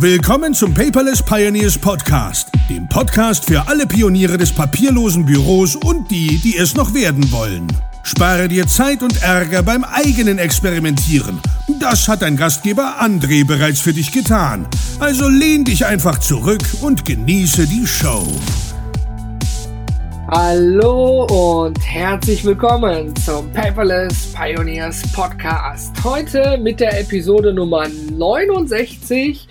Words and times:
Willkommen 0.00 0.54
zum 0.54 0.72
Paperless 0.74 1.20
Pioneers 1.20 1.76
Podcast, 1.76 2.52
dem 2.70 2.88
Podcast 2.88 3.46
für 3.46 3.66
alle 3.66 3.84
Pioniere 3.84 4.38
des 4.38 4.52
papierlosen 4.52 5.26
Büros 5.26 5.74
und 5.74 6.08
die, 6.08 6.38
die 6.38 6.56
es 6.56 6.76
noch 6.76 6.94
werden 6.94 7.32
wollen. 7.32 7.66
Spare 8.04 8.46
dir 8.46 8.68
Zeit 8.68 9.02
und 9.02 9.20
Ärger 9.24 9.64
beim 9.64 9.82
eigenen 9.82 10.38
Experimentieren. 10.38 11.40
Das 11.80 12.06
hat 12.06 12.22
dein 12.22 12.36
Gastgeber 12.36 13.02
André 13.02 13.44
bereits 13.44 13.80
für 13.80 13.92
dich 13.92 14.12
getan. 14.12 14.68
Also 15.00 15.28
lehn 15.28 15.64
dich 15.64 15.84
einfach 15.84 16.18
zurück 16.18 16.62
und 16.80 17.04
genieße 17.04 17.66
die 17.66 17.84
Show. 17.84 18.24
Hallo 20.28 21.24
und 21.24 21.80
herzlich 21.80 22.44
willkommen 22.44 23.16
zum 23.16 23.52
Paperless 23.52 24.32
Pioneers 24.32 25.02
Podcast. 25.10 25.92
Heute 26.04 26.56
mit 26.58 26.78
der 26.78 27.00
Episode 27.00 27.52
Nummer 27.52 27.88
69 27.88 29.48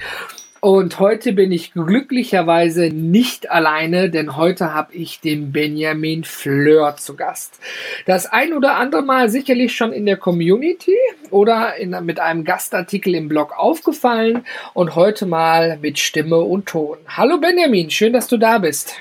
und 0.62 1.00
heute 1.00 1.34
bin 1.34 1.52
ich 1.52 1.74
glücklicherweise 1.74 2.90
nicht 2.90 3.50
alleine, 3.50 4.10
denn 4.10 4.36
heute 4.36 4.74
habe 4.74 4.94
ich 4.94 5.20
den 5.20 5.52
Benjamin 5.52 6.24
Fleur 6.24 6.96
zu 6.98 7.16
Gast. 7.16 7.60
Das 8.06 8.26
ein 8.26 8.54
oder 8.54 8.76
andere 8.76 9.04
Mal 9.04 9.30
sicherlich 9.30 9.76
schon 9.76 9.92
in 9.94 10.06
der 10.06 10.18
Community 10.18 10.96
oder 11.30 11.76
in, 11.76 11.96
mit 12.04 12.20
einem 12.20 12.44
Gastartikel 12.44 13.16
im 13.16 13.28
Blog 13.28 13.54
aufgefallen 13.58 14.46
und 14.74 14.96
heute 14.96 15.26
mal 15.26 15.78
mit 15.82 16.00
Stimme 16.00 16.38
und 16.38 16.68
Ton. 16.68 16.98
Hallo 17.08 17.38
Benjamin, 17.38 17.90
schön, 17.90 18.14
dass 18.14 18.28
du 18.28 18.38
da 18.38 18.58
bist. 18.58 18.96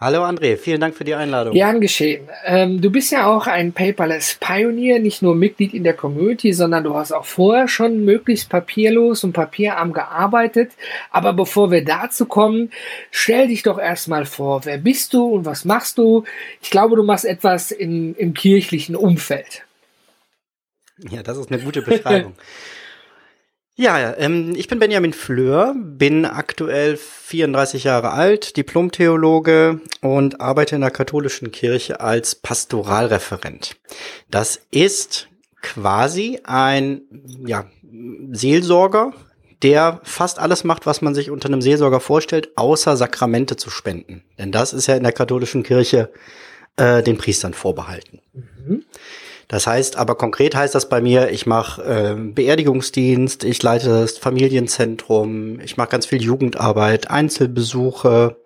Hallo 0.00 0.22
André, 0.22 0.56
vielen 0.56 0.80
Dank 0.80 0.94
für 0.94 1.02
die 1.02 1.16
Einladung. 1.16 1.52
Gern 1.54 1.80
geschehen. 1.80 2.28
Ähm, 2.44 2.80
du 2.80 2.88
bist 2.88 3.10
ja 3.10 3.26
auch 3.26 3.48
ein 3.48 3.72
Paperless 3.72 4.36
Pioneer, 4.38 5.00
nicht 5.00 5.22
nur 5.22 5.34
Mitglied 5.34 5.74
in 5.74 5.82
der 5.82 5.94
Community, 5.94 6.52
sondern 6.52 6.84
du 6.84 6.94
hast 6.94 7.10
auch 7.10 7.24
vorher 7.24 7.66
schon 7.66 8.04
möglichst 8.04 8.48
papierlos 8.48 9.24
und 9.24 9.32
papierarm 9.32 9.92
gearbeitet. 9.92 10.70
Aber 11.10 11.32
bevor 11.32 11.72
wir 11.72 11.84
dazu 11.84 12.26
kommen, 12.26 12.70
stell 13.10 13.48
dich 13.48 13.64
doch 13.64 13.76
erstmal 13.80 14.24
vor, 14.24 14.64
wer 14.66 14.78
bist 14.78 15.14
du 15.14 15.26
und 15.26 15.44
was 15.44 15.64
machst 15.64 15.98
du? 15.98 16.22
Ich 16.62 16.70
glaube, 16.70 16.94
du 16.94 17.02
machst 17.02 17.24
etwas 17.24 17.72
in, 17.72 18.14
im 18.14 18.34
kirchlichen 18.34 18.94
Umfeld. 18.94 19.64
Ja, 21.10 21.24
das 21.24 21.38
ist 21.38 21.50
eine 21.50 21.60
gute 21.60 21.82
Beschreibung. 21.82 22.34
Ja, 23.80 24.16
ähm, 24.18 24.56
ich 24.56 24.66
bin 24.66 24.80
Benjamin 24.80 25.12
Fleur, 25.12 25.72
bin 25.76 26.24
aktuell 26.24 26.96
34 26.96 27.84
Jahre 27.84 28.10
alt, 28.10 28.56
Diplomtheologe 28.56 29.80
und 30.00 30.40
arbeite 30.40 30.74
in 30.74 30.80
der 30.80 30.90
katholischen 30.90 31.52
Kirche 31.52 32.00
als 32.00 32.34
Pastoralreferent. 32.34 33.76
Das 34.32 34.60
ist 34.72 35.28
quasi 35.62 36.40
ein 36.42 37.02
ja, 37.46 37.66
Seelsorger, 38.32 39.12
der 39.62 40.00
fast 40.02 40.40
alles 40.40 40.64
macht, 40.64 40.84
was 40.84 41.00
man 41.00 41.14
sich 41.14 41.30
unter 41.30 41.46
einem 41.46 41.62
Seelsorger 41.62 42.00
vorstellt, 42.00 42.48
außer 42.56 42.96
Sakramente 42.96 43.54
zu 43.54 43.70
spenden. 43.70 44.24
Denn 44.38 44.50
das 44.50 44.72
ist 44.72 44.88
ja 44.88 44.96
in 44.96 45.04
der 45.04 45.12
katholischen 45.12 45.62
Kirche 45.62 46.10
äh, 46.74 47.04
den 47.04 47.16
Priestern 47.16 47.54
vorbehalten. 47.54 48.22
Mhm. 48.32 48.84
Das 49.48 49.66
heißt, 49.66 49.96
aber 49.96 50.14
konkret 50.14 50.54
heißt 50.54 50.74
das 50.74 50.90
bei 50.90 51.00
mir, 51.00 51.30
ich 51.30 51.46
mache 51.46 51.82
äh, 51.82 52.14
Beerdigungsdienst, 52.14 53.44
ich 53.44 53.62
leite 53.62 53.88
das 53.88 54.18
Familienzentrum, 54.18 55.58
ich 55.60 55.78
mache 55.78 55.88
ganz 55.88 56.04
viel 56.04 56.22
Jugendarbeit, 56.22 57.10
Einzelbesuche, 57.10 58.36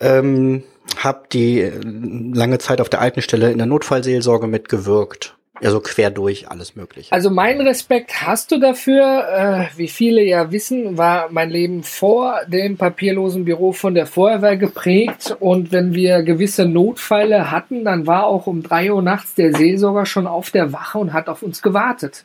ähm, 0.00 0.64
habe 0.96 1.22
die 1.32 1.60
äh, 1.60 1.80
lange 1.82 2.58
Zeit 2.58 2.80
auf 2.80 2.88
der 2.88 3.00
alten 3.00 3.22
Stelle 3.22 3.52
in 3.52 3.58
der 3.58 3.68
Notfallseelsorge 3.68 4.48
mitgewirkt 4.48 5.36
also 5.62 5.80
quer 5.80 6.10
durch 6.10 6.50
alles 6.50 6.76
mögliche. 6.76 7.12
Also 7.12 7.30
mein 7.30 7.60
Respekt 7.60 8.22
hast 8.22 8.50
du 8.50 8.58
dafür. 8.58 9.68
Äh, 9.72 9.78
wie 9.78 9.88
viele 9.88 10.22
ja 10.22 10.50
wissen, 10.50 10.98
war 10.98 11.28
mein 11.30 11.50
Leben 11.50 11.82
vor 11.82 12.40
dem 12.46 12.76
papierlosen 12.76 13.44
Büro 13.44 13.72
von 13.72 13.94
der 13.94 14.06
Feuerwehr 14.06 14.56
geprägt. 14.56 15.36
Und 15.40 15.72
wenn 15.72 15.94
wir 15.94 16.22
gewisse 16.22 16.66
Notfälle 16.66 17.50
hatten, 17.50 17.84
dann 17.84 18.06
war 18.06 18.26
auch 18.26 18.46
um 18.46 18.62
drei 18.62 18.92
Uhr 18.92 19.02
nachts 19.02 19.34
der 19.34 19.54
Seelsorger 19.54 20.06
schon 20.06 20.26
auf 20.26 20.50
der 20.50 20.72
Wache 20.72 20.98
und 20.98 21.12
hat 21.12 21.28
auf 21.28 21.42
uns 21.42 21.62
gewartet. 21.62 22.24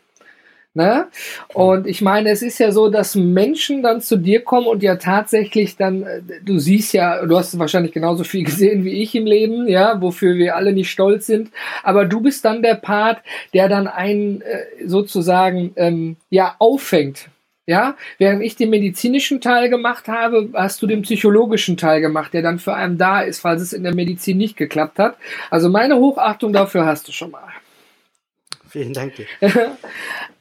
Ne? 0.77 1.07
Und 1.55 1.87
ich 1.87 2.03
meine, 2.03 2.29
es 2.29 2.43
ist 2.43 2.59
ja 2.59 2.71
so, 2.71 2.87
dass 2.87 3.15
Menschen 3.15 3.81
dann 3.81 3.99
zu 3.99 4.15
dir 4.15 4.43
kommen 4.43 4.67
und 4.67 4.83
ja 4.83 4.97
tatsächlich 4.97 5.75
dann, 5.75 6.03
äh, 6.03 6.21
du 6.45 6.59
siehst 6.59 6.93
ja, 6.93 7.25
du 7.25 7.35
hast 7.35 7.57
wahrscheinlich 7.57 7.93
genauso 7.93 8.23
viel 8.23 8.43
gesehen 8.45 8.85
wie 8.85 9.01
ich 9.01 9.15
im 9.15 9.25
Leben, 9.25 9.67
ja, 9.67 9.99
wofür 9.99 10.35
wir 10.35 10.55
alle 10.55 10.73
nicht 10.73 10.91
stolz 10.91 11.25
sind, 11.25 11.49
aber 11.81 12.05
du 12.05 12.21
bist 12.21 12.45
dann 12.45 12.61
der 12.61 12.75
Part, 12.75 13.23
der 13.55 13.69
dann 13.69 13.87
einen 13.87 14.41
äh, 14.41 14.85
sozusagen 14.85 15.73
ähm, 15.77 16.17
ja 16.29 16.55
auffängt. 16.59 17.29
Ja, 17.65 17.97
während 18.19 18.43
ich 18.43 18.55
den 18.55 18.69
medizinischen 18.69 19.41
Teil 19.41 19.69
gemacht 19.69 20.07
habe, 20.07 20.49
hast 20.53 20.79
du 20.83 20.85
den 20.85 21.01
psychologischen 21.01 21.75
Teil 21.75 22.01
gemacht, 22.01 22.33
der 22.33 22.43
dann 22.43 22.59
für 22.59 22.75
einen 22.75 22.99
da 22.99 23.21
ist, 23.21 23.39
falls 23.39 23.63
es 23.63 23.73
in 23.73 23.81
der 23.83 23.95
Medizin 23.95 24.37
nicht 24.37 24.57
geklappt 24.57 24.99
hat. 24.99 25.17
Also 25.49 25.69
meine 25.69 25.97
Hochachtung 25.97 26.53
dafür 26.53 26.85
hast 26.85 27.07
du 27.07 27.11
schon 27.11 27.31
mal. 27.31 27.51
Vielen 28.69 28.93
Dank 28.93 29.15
dir. 29.15 29.25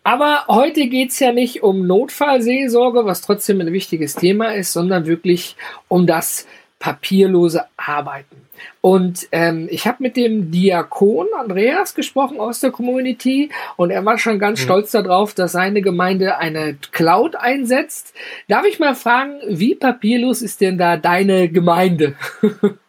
Aber 0.02 0.44
heute 0.48 0.86
geht's 0.86 1.18
ja 1.18 1.32
nicht 1.32 1.62
um 1.62 1.86
Notfallseelsorge, 1.86 3.04
was 3.04 3.22
trotzdem 3.22 3.60
ein 3.60 3.72
wichtiges 3.72 4.14
Thema 4.14 4.54
ist, 4.54 4.72
sondern 4.72 5.06
wirklich 5.06 5.56
um 5.88 6.06
das 6.06 6.46
papierlose 6.78 7.64
Arbeiten. 7.76 8.46
Und 8.80 9.28
ähm, 9.32 9.68
ich 9.70 9.86
habe 9.86 10.02
mit 10.02 10.16
dem 10.16 10.50
Diakon 10.50 11.26
Andreas 11.38 11.94
gesprochen 11.94 12.38
aus 12.38 12.60
der 12.60 12.70
Community 12.70 13.50
und 13.76 13.90
er 13.90 14.04
war 14.04 14.18
schon 14.18 14.38
ganz 14.38 14.60
mhm. 14.60 14.64
stolz 14.64 14.90
darauf, 14.92 15.34
dass 15.34 15.52
seine 15.52 15.82
Gemeinde 15.82 16.38
eine 16.38 16.78
Cloud 16.92 17.36
einsetzt. 17.36 18.14
Darf 18.48 18.64
ich 18.64 18.78
mal 18.78 18.94
fragen, 18.94 19.40
wie 19.48 19.74
papierlos 19.74 20.42
ist 20.42 20.60
denn 20.60 20.78
da 20.78 20.96
deine 20.96 21.48
Gemeinde? 21.48 22.14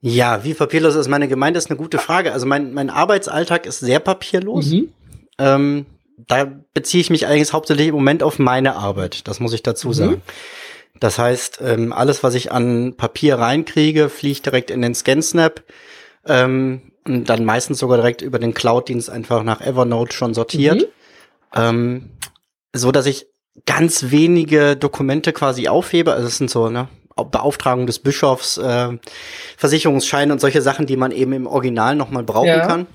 Ja, 0.00 0.44
wie 0.44 0.54
papierlos 0.54 0.94
ist 0.94 1.08
meine 1.08 1.28
Gemeinde, 1.28 1.58
ist 1.58 1.70
eine 1.70 1.76
gute 1.76 1.98
Frage. 1.98 2.32
Also 2.32 2.46
mein, 2.46 2.72
mein 2.72 2.90
Arbeitsalltag 2.90 3.66
ist 3.66 3.80
sehr 3.80 4.00
papierlos. 4.00 4.66
Mhm. 4.66 4.92
Ähm, 5.38 5.86
da 6.16 6.50
beziehe 6.74 7.00
ich 7.00 7.10
mich 7.10 7.26
eigentlich 7.26 7.52
hauptsächlich 7.52 7.88
im 7.88 7.94
Moment 7.94 8.22
auf 8.22 8.38
meine 8.38 8.76
Arbeit. 8.76 9.28
Das 9.28 9.40
muss 9.40 9.52
ich 9.52 9.62
dazu 9.62 9.88
mhm. 9.88 9.92
sagen. 9.92 10.22
Das 10.98 11.18
heißt, 11.18 11.60
ähm, 11.62 11.92
alles, 11.92 12.22
was 12.22 12.34
ich 12.34 12.50
an 12.52 12.94
Papier 12.96 13.36
reinkriege, 13.38 14.08
fliegt 14.08 14.46
direkt 14.46 14.70
in 14.70 14.82
den 14.82 14.94
ScanSnap. 14.94 15.62
Ähm, 16.26 16.92
und 17.06 17.28
dann 17.28 17.44
meistens 17.44 17.78
sogar 17.78 17.96
direkt 17.96 18.22
über 18.22 18.38
den 18.38 18.54
Cloud-Dienst 18.54 19.08
einfach 19.08 19.42
nach 19.42 19.60
Evernote 19.60 20.14
schon 20.14 20.34
sortiert. 20.34 20.82
Mhm. 20.82 20.86
Ähm, 21.54 22.10
so 22.74 22.92
dass 22.92 23.06
ich 23.06 23.26
ganz 23.66 24.10
wenige 24.10 24.76
Dokumente 24.76 25.32
quasi 25.32 25.68
aufhebe. 25.68 26.12
Also 26.12 26.28
es 26.28 26.38
sind 26.38 26.50
so, 26.50 26.68
ne, 26.70 26.88
Beauftragung 27.24 27.86
des 27.86 27.98
Bischofs, 27.98 28.58
äh, 28.58 28.98
Versicherungsscheine 29.56 30.32
und 30.32 30.40
solche 30.40 30.62
Sachen, 30.62 30.86
die 30.86 30.96
man 30.96 31.12
eben 31.12 31.32
im 31.32 31.46
Original 31.46 31.96
nochmal 31.96 32.22
brauchen 32.22 32.48
ja. 32.48 32.66
kann. 32.66 32.86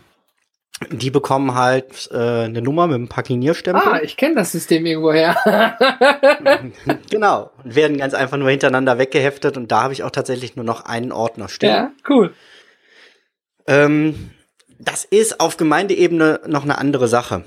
Die 0.92 1.10
bekommen 1.10 1.56
halt 1.56 2.10
äh, 2.12 2.18
eine 2.18 2.62
Nummer 2.62 2.88
mit 2.88 2.96
einem 2.96 3.08
Paginierstempel. 3.08 3.82
Ah, 3.86 4.00
ich 4.04 4.18
kenne 4.18 4.36
das 4.36 4.52
System 4.52 4.86
irgendwoher. 4.86 5.38
genau. 7.10 7.52
Und 7.64 7.76
werden 7.76 7.98
ganz 7.98 8.14
einfach 8.14 8.38
nur 8.38 8.50
hintereinander 8.50 8.98
weggeheftet 8.98 9.56
und 9.56 9.72
da 9.72 9.84
habe 9.84 9.94
ich 9.94 10.04
auch 10.04 10.12
tatsächlich 10.12 10.58
nur 10.58 10.66
noch 10.66 10.84
einen 10.84 11.14
Ordner 11.14 11.48
stehen. 11.48 11.70
Ja, 11.70 11.92
cool. 12.10 12.34
Ähm, 13.68 14.32
das 14.78 15.06
ist 15.06 15.40
auf 15.40 15.56
Gemeindeebene 15.56 16.42
noch 16.48 16.64
eine 16.64 16.78
andere 16.78 17.08
Sache. 17.08 17.46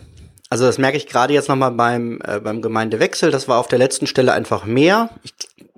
Also 0.51 0.65
das 0.65 0.79
merke 0.79 0.97
ich 0.97 1.07
gerade 1.07 1.35
jetzt 1.35 1.49
nochmal 1.49 1.73
beim, 1.73 2.21
äh, 2.25 2.41
beim 2.41 2.63
Gemeindewechsel. 2.63 3.31
Das 3.31 3.49
war 3.49 3.59
auf 3.59 3.69
der 3.69 3.79
letzten 3.79 4.07
Stelle 4.07 4.33
einfach 4.33 4.65
mehr. 4.65 5.11
Ich 5.23 5.35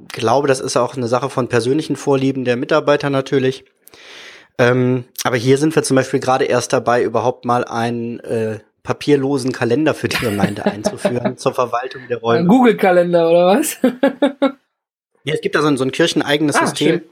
glaube, 0.08 0.46
das 0.46 0.60
ist 0.60 0.76
auch 0.76 0.96
eine 0.96 1.08
Sache 1.08 1.28
von 1.28 1.48
persönlichen 1.48 1.96
Vorlieben 1.96 2.44
der 2.44 2.56
Mitarbeiter 2.56 3.10
natürlich. 3.10 3.64
Ähm, 4.58 5.04
aber 5.24 5.36
hier 5.36 5.58
sind 5.58 5.74
wir 5.74 5.82
zum 5.82 5.96
Beispiel 5.96 6.20
gerade 6.20 6.44
erst 6.44 6.72
dabei, 6.72 7.02
überhaupt 7.02 7.44
mal 7.44 7.64
einen 7.64 8.20
äh, 8.20 8.60
papierlosen 8.82 9.52
Kalender 9.52 9.94
für 9.94 10.08
die 10.08 10.18
Gemeinde 10.18 10.64
einzuführen 10.66 11.36
zur 11.36 11.54
Verwaltung 11.54 12.02
der 12.08 12.18
Räume. 12.18 12.40
Ein 12.40 12.48
Google-Kalender 12.48 13.28
oder 13.28 13.46
was? 13.46 13.78
ja, 15.24 15.34
es 15.34 15.40
gibt 15.40 15.54
da 15.54 15.62
so 15.62 15.68
ein, 15.68 15.76
so 15.76 15.84
ein 15.84 15.92
kircheneigenes 15.92 16.56
ah, 16.56 16.66
System. 16.66 17.02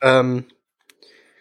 Ähm, 0.00 0.44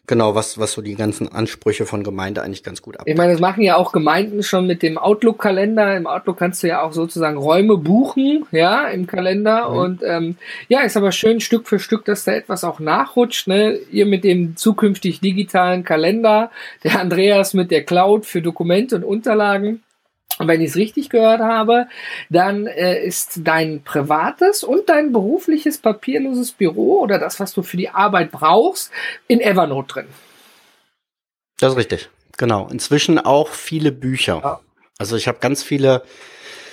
Genau, 0.09 0.35
was, 0.35 0.57
was 0.57 0.71
so 0.71 0.81
die 0.81 0.95
ganzen 0.95 1.27
Ansprüche 1.27 1.85
von 1.85 2.01
Gemeinde 2.01 2.41
eigentlich 2.41 2.63
ganz 2.63 2.81
gut 2.81 2.97
ab. 2.97 3.03
Ich 3.05 3.17
meine, 3.17 3.33
das 3.33 3.41
machen 3.41 3.61
ja 3.61 3.75
auch 3.75 3.91
Gemeinden 3.91 4.41
schon 4.41 4.65
mit 4.65 4.81
dem 4.81 4.97
Outlook-Kalender. 4.97 5.97
Im 5.97 6.07
Outlook 6.07 6.37
kannst 6.37 6.63
du 6.63 6.67
ja 6.67 6.81
auch 6.81 6.93
sozusagen 6.93 7.35
Räume 7.35 7.75
buchen, 7.75 8.45
ja, 8.51 8.87
im 8.87 9.05
Kalender. 9.05 9.69
Mhm. 9.69 9.77
Und 9.77 10.03
ähm, 10.05 10.37
ja, 10.69 10.79
ist 10.79 10.95
aber 10.95 11.11
schön 11.11 11.41
Stück 11.41 11.67
für 11.67 11.77
Stück, 11.77 12.05
dass 12.05 12.23
da 12.23 12.31
etwas 12.31 12.63
auch 12.63 12.79
nachrutscht. 12.79 13.49
Ne? 13.49 13.79
Ihr 13.91 14.05
mit 14.05 14.23
dem 14.23 14.55
zukünftig 14.55 15.19
digitalen 15.19 15.83
Kalender, 15.83 16.51
der 16.85 17.01
Andreas 17.01 17.53
mit 17.53 17.69
der 17.69 17.83
Cloud 17.83 18.25
für 18.25 18.41
Dokumente 18.41 18.95
und 18.95 19.03
Unterlagen. 19.03 19.83
Und 20.39 20.47
wenn 20.47 20.61
ich 20.61 20.69
es 20.69 20.75
richtig 20.75 21.09
gehört 21.09 21.41
habe, 21.41 21.87
dann 22.29 22.67
äh, 22.67 23.03
ist 23.03 23.39
dein 23.43 23.83
privates 23.83 24.63
und 24.63 24.89
dein 24.89 25.11
berufliches 25.11 25.79
papierloses 25.79 26.51
Büro 26.51 26.99
oder 27.01 27.17
das, 27.17 27.39
was 27.39 27.53
du 27.53 27.63
für 27.63 27.77
die 27.77 27.89
Arbeit 27.89 28.31
brauchst, 28.31 28.91
in 29.27 29.41
Evernote 29.41 29.93
drin. 29.93 30.07
Das 31.59 31.71
ist 31.71 31.77
richtig. 31.77 32.09
Genau. 32.37 32.67
Inzwischen 32.71 33.17
auch 33.17 33.49
viele 33.49 33.91
Bücher. 33.91 34.41
Ja. 34.43 34.59
Also 34.99 35.15
ich 35.15 35.27
habe 35.27 35.39
ganz 35.39 35.63
viele 35.63 36.03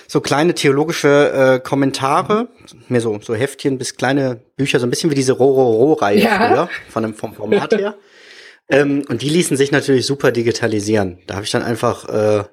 so 0.07 0.21
kleine 0.21 0.55
theologische 0.55 1.33
äh, 1.33 1.61
Kommentare, 1.61 2.49
mehr 2.89 3.01
so, 3.01 3.19
so 3.23 3.35
Heftchen 3.35 3.79
bis 3.79 3.97
kleine 3.97 4.43
Bücher, 4.57 4.79
so 4.79 4.87
ein 4.87 4.91
bisschen 4.91 5.11
wie 5.11 5.15
diese 5.15 5.33
Rororo-Reihe 5.33 6.21
ja. 6.21 6.37
früher, 6.37 6.69
von 6.91 7.03
dem, 7.03 7.15
vom 7.15 7.35
Format 7.35 7.73
her. 7.73 7.97
ähm, 8.69 9.05
und 9.09 9.23
die 9.23 9.31
ließen 9.31 9.57
sich 9.57 9.73
natürlich 9.73 10.05
super 10.05 10.31
digitalisieren. 10.31 11.19
Da 11.27 11.35
habe 11.37 11.45
ich 11.45 11.51
dann 11.51 11.63
einfach 11.63 12.09
äh, 12.09 12.45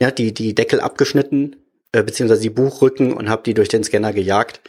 ja, 0.00 0.10
die, 0.10 0.32
die 0.32 0.54
Deckel 0.54 0.80
abgeschnitten, 0.80 1.56
äh, 1.92 2.02
beziehungsweise 2.02 2.42
die 2.42 2.50
Buchrücken 2.50 3.12
und 3.12 3.28
habe 3.28 3.42
die 3.44 3.54
durch 3.54 3.68
den 3.68 3.84
Scanner 3.84 4.12
gejagt. 4.12 4.60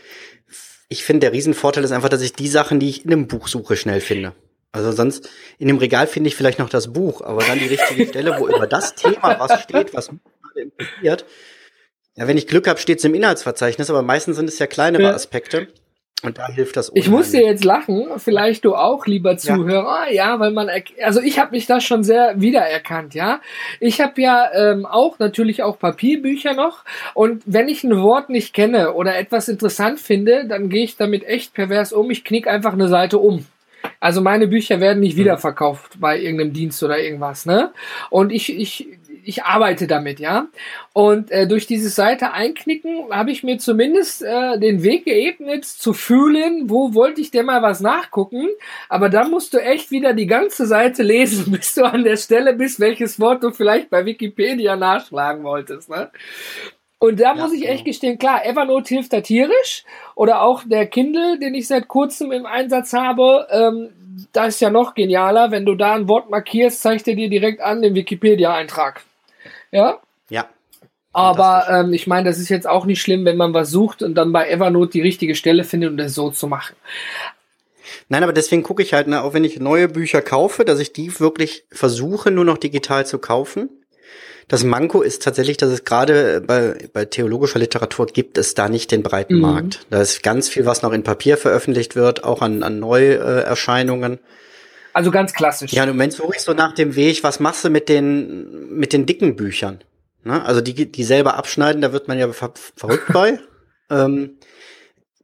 Ich 0.87 1.03
finde, 1.03 1.21
der 1.21 1.33
Riesenvorteil 1.33 1.83
ist 1.83 1.91
einfach, 1.91 2.09
dass 2.09 2.21
ich 2.21 2.33
die 2.33 2.47
Sachen, 2.47 2.79
die 2.79 2.89
ich 2.89 3.05
in 3.05 3.11
einem 3.11 3.27
Buch 3.27 3.47
suche, 3.47 3.75
schnell 3.75 4.01
finde. 4.01 4.33
Also 4.71 4.91
sonst, 4.91 5.29
in 5.57 5.67
dem 5.67 5.77
Regal 5.77 6.07
finde 6.07 6.27
ich 6.27 6.35
vielleicht 6.35 6.59
noch 6.59 6.69
das 6.69 6.93
Buch, 6.93 7.21
aber 7.21 7.43
dann 7.43 7.59
die 7.59 7.67
richtige 7.67 8.07
Stelle, 8.07 8.39
wo 8.39 8.47
über 8.47 8.67
das 8.67 8.95
Thema 8.95 9.39
was 9.39 9.61
steht, 9.63 9.93
was 9.93 10.11
mich 10.11 10.21
interessiert. 10.55 11.25
Ja, 12.15 12.27
wenn 12.27 12.37
ich 12.37 12.47
Glück 12.47 12.67
habe, 12.67 12.79
steht 12.79 12.99
es 12.99 13.05
im 13.05 13.15
Inhaltsverzeichnis, 13.15 13.89
aber 13.89 14.01
meistens 14.01 14.35
sind 14.35 14.49
es 14.49 14.59
ja 14.59 14.67
kleinere. 14.67 15.13
Aspekte. 15.13 15.67
Und 16.23 16.37
da 16.37 16.47
hilft 16.47 16.75
das 16.75 16.89
unheimlich. 16.89 17.05
Ich 17.05 17.11
musste 17.11 17.37
jetzt 17.37 17.63
lachen, 17.63 18.07
vielleicht 18.17 18.65
du 18.65 18.75
auch, 18.75 19.05
lieber 19.05 19.37
Zuhörer, 19.37 20.11
ja, 20.11 20.31
ja 20.31 20.39
weil 20.39 20.51
man, 20.51 20.69
also 21.01 21.21
ich 21.21 21.39
habe 21.39 21.51
mich 21.51 21.65
da 21.65 21.79
schon 21.79 22.03
sehr 22.03 22.33
wiedererkannt, 22.37 23.13
ja. 23.13 23.39
Ich 23.79 24.01
habe 24.01 24.21
ja 24.21 24.49
ähm, 24.53 24.85
auch 24.85 25.19
natürlich 25.19 25.63
auch 25.63 25.79
Papierbücher 25.79 26.53
noch 26.53 26.83
und 27.13 27.43
wenn 27.45 27.69
ich 27.69 27.83
ein 27.83 28.01
Wort 28.01 28.29
nicht 28.29 28.53
kenne 28.53 28.93
oder 28.93 29.17
etwas 29.17 29.47
interessant 29.47 29.99
finde, 29.99 30.45
dann 30.47 30.69
gehe 30.69 30.83
ich 30.83 30.97
damit 30.97 31.23
echt 31.23 31.53
pervers 31.53 31.93
um. 31.93 32.11
Ich 32.11 32.23
knick 32.23 32.47
einfach 32.47 32.73
eine 32.73 32.89
Seite 32.89 33.17
um. 33.17 33.45
Also 34.01 34.21
meine 34.21 34.47
Bücher 34.47 34.79
werden 34.79 34.99
nicht 34.99 35.15
mhm. 35.15 35.21
wiederverkauft 35.21 35.99
bei 35.99 36.19
irgendeinem 36.19 36.53
Dienst 36.53 36.83
oder 36.83 36.99
irgendwas, 36.99 37.45
ne? 37.45 37.71
Und 38.09 38.31
ich, 38.31 38.53
ich 38.57 38.98
ich 39.23 39.43
arbeite 39.43 39.87
damit, 39.87 40.19
ja. 40.19 40.47
Und 40.93 41.31
äh, 41.31 41.47
durch 41.47 41.67
diese 41.67 41.89
Seite 41.89 42.33
einknicken 42.33 43.11
habe 43.11 43.31
ich 43.31 43.43
mir 43.43 43.57
zumindest 43.57 44.23
äh, 44.23 44.59
den 44.59 44.83
Weg 44.83 45.05
geebnet, 45.05 45.65
zu 45.65 45.93
fühlen, 45.93 46.69
wo 46.69 46.93
wollte 46.93 47.21
ich 47.21 47.31
denn 47.31 47.45
mal 47.45 47.61
was 47.61 47.79
nachgucken. 47.79 48.47
Aber 48.89 49.09
dann 49.09 49.31
musst 49.31 49.53
du 49.53 49.57
echt 49.57 49.91
wieder 49.91 50.13
die 50.13 50.27
ganze 50.27 50.65
Seite 50.65 51.03
lesen, 51.03 51.51
bis 51.51 51.75
du 51.75 51.83
an 51.83 52.03
der 52.03 52.17
Stelle 52.17 52.53
bist, 52.53 52.79
welches 52.79 53.19
Wort 53.19 53.43
du 53.43 53.51
vielleicht 53.51 53.89
bei 53.89 54.05
Wikipedia 54.05 54.75
nachschlagen 54.75 55.43
wolltest. 55.43 55.89
Ne? 55.89 56.09
Und 56.99 57.19
da 57.19 57.33
ja, 57.33 57.35
muss 57.35 57.53
ich 57.53 57.63
echt 57.63 57.85
genau. 57.85 57.85
gestehen, 57.85 58.17
klar, 58.19 58.45
Evernote 58.45 58.93
hilft 58.93 59.13
da 59.13 59.21
tierisch. 59.21 59.85
Oder 60.15 60.41
auch 60.41 60.63
der 60.65 60.85
Kindle, 60.85 61.39
den 61.39 61.55
ich 61.55 61.67
seit 61.67 61.87
kurzem 61.87 62.31
im 62.31 62.45
Einsatz 62.45 62.93
habe. 62.93 63.47
Ähm, 63.51 63.89
da 64.33 64.45
ist 64.45 64.59
ja 64.59 64.69
noch 64.69 64.95
genialer, 64.95 65.51
wenn 65.51 65.65
du 65.65 65.75
da 65.75 65.93
ein 65.93 66.07
Wort 66.07 66.29
markierst, 66.29 66.81
zeigt 66.81 67.07
er 67.07 67.15
dir 67.15 67.29
direkt 67.29 67.61
an 67.61 67.81
den 67.81 67.95
Wikipedia-Eintrag. 67.95 69.03
Ja? 69.71 69.99
Ja. 70.29 70.49
Aber 71.11 71.65
ähm, 71.69 71.93
ich 71.93 72.07
meine, 72.07 72.29
das 72.29 72.37
ist 72.37 72.49
jetzt 72.49 72.67
auch 72.67 72.85
nicht 72.85 73.01
schlimm, 73.01 73.25
wenn 73.25 73.37
man 73.37 73.53
was 73.53 73.71
sucht 73.71 74.03
und 74.03 74.15
dann 74.15 74.31
bei 74.31 74.49
Evernote 74.49 74.91
die 74.91 75.01
richtige 75.01 75.35
Stelle 75.35 75.63
findet 75.63 75.91
und 75.91 75.97
das 75.97 76.13
so 76.13 76.29
zu 76.29 76.47
machen. 76.47 76.75
Nein, 78.07 78.23
aber 78.23 78.33
deswegen 78.33 78.63
gucke 78.63 78.83
ich 78.83 78.93
halt, 78.93 79.07
ne, 79.07 79.21
auch 79.21 79.33
wenn 79.33 79.43
ich 79.43 79.59
neue 79.59 79.87
Bücher 79.87 80.21
kaufe, 80.21 80.65
dass 80.65 80.79
ich 80.79 80.93
die 80.93 81.19
wirklich 81.19 81.65
versuche, 81.71 82.31
nur 82.31 82.45
noch 82.45 82.57
digital 82.57 83.05
zu 83.05 83.17
kaufen. 83.17 83.69
Das 84.47 84.63
Manko 84.63 85.01
ist 85.01 85.23
tatsächlich, 85.23 85.57
dass 85.57 85.69
es 85.69 85.85
gerade 85.85 86.41
bei, 86.41 86.89
bei 86.91 87.05
theologischer 87.05 87.59
Literatur 87.59 88.07
gibt 88.07 88.37
es 88.39 88.55
da 88.55 88.67
nicht 88.67 88.91
den 88.91 89.03
breiten 89.03 89.35
mhm. 89.35 89.41
Markt. 89.41 89.85
Da 89.91 90.01
ist 90.01 90.23
ganz 90.23 90.49
viel, 90.49 90.65
was 90.65 90.81
noch 90.81 90.91
in 90.91 91.03
Papier 91.03 91.37
veröffentlicht 91.37 91.95
wird, 91.95 92.23
auch 92.23 92.41
an, 92.41 92.63
an 92.63 92.79
Neuerscheinungen. 92.79 94.13
Äh, 94.13 94.17
also 94.99 95.11
ganz 95.11 95.33
klassisch. 95.33 95.71
Ja, 95.71 95.83
im 95.83 95.91
Moment 95.91 96.11
suche 96.11 96.35
ich 96.35 96.41
so 96.41 96.53
nach 96.53 96.73
dem 96.73 96.97
Weg, 96.97 97.23
was 97.23 97.39
machst 97.39 97.63
du 97.63 97.69
mit 97.69 97.87
den, 97.87 98.69
mit 98.77 98.91
den 98.91 99.05
dicken 99.05 99.37
Büchern? 99.37 99.79
Ne? 100.25 100.43
Also 100.43 100.59
die, 100.59 100.91
die 100.91 101.03
selber 101.05 101.37
abschneiden, 101.37 101.81
da 101.81 101.93
wird 101.93 102.09
man 102.09 102.19
ja 102.19 102.29
ver 102.33 102.51
verrückt 102.75 103.07
bei. 103.13 103.39
ähm, 103.89 104.37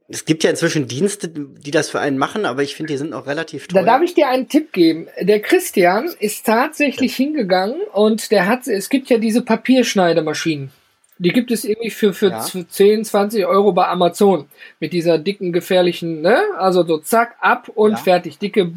es 0.08 0.24
gibt 0.24 0.44
ja 0.44 0.50
inzwischen 0.50 0.88
Dienste, 0.88 1.28
die 1.28 1.70
das 1.70 1.90
für 1.90 2.00
einen 2.00 2.16
machen, 2.16 2.46
aber 2.46 2.62
ich 2.62 2.74
finde, 2.74 2.94
die 2.94 2.96
sind 2.96 3.12
auch 3.12 3.26
relativ 3.26 3.68
teuer. 3.68 3.82
Da 3.82 3.92
darf 3.92 4.02
ich 4.02 4.14
dir 4.14 4.28
einen 4.28 4.48
Tipp 4.48 4.72
geben. 4.72 5.08
Der 5.20 5.40
Christian 5.40 6.08
ist 6.20 6.46
tatsächlich 6.46 7.18
ja. 7.18 7.24
hingegangen 7.24 7.82
und 7.92 8.30
der 8.30 8.46
hat, 8.46 8.66
es 8.68 8.88
gibt 8.88 9.10
ja 9.10 9.18
diese 9.18 9.42
Papierschneidemaschinen. 9.42 10.70
Die 11.18 11.30
gibt 11.30 11.50
es 11.50 11.64
irgendwie 11.64 11.90
für, 11.90 12.14
für 12.14 12.30
ja. 12.30 12.40
10, 12.40 13.04
20 13.04 13.44
Euro 13.44 13.72
bei 13.72 13.88
Amazon. 13.88 14.46
Mit 14.80 14.94
dieser 14.94 15.18
dicken, 15.18 15.52
gefährlichen, 15.52 16.22
ne? 16.22 16.40
Also 16.56 16.86
so 16.86 16.98
zack, 16.98 17.36
ab 17.40 17.68
und 17.74 17.92
ja. 17.92 17.96
fertig. 17.96 18.38
Dicke 18.38 18.72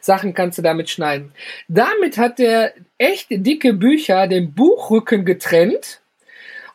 Sachen 0.00 0.34
kannst 0.34 0.58
du 0.58 0.62
damit 0.62 0.90
schneiden. 0.90 1.32
Damit 1.68 2.18
hat 2.18 2.40
er 2.40 2.72
echt 2.98 3.26
dicke 3.30 3.72
Bücher 3.72 4.26
den 4.26 4.54
Buchrücken 4.54 5.24
getrennt 5.24 6.00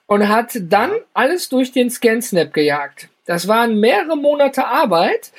und 0.07 0.27
hat 0.27 0.57
dann 0.61 0.91
alles 1.13 1.49
durch 1.49 1.71
den 1.71 1.89
ScanSnap 1.89 2.53
gejagt. 2.53 3.09
Das 3.25 3.47
waren 3.47 3.79
mehrere 3.79 4.15
Monate 4.15 4.65
Arbeit, 4.65 5.31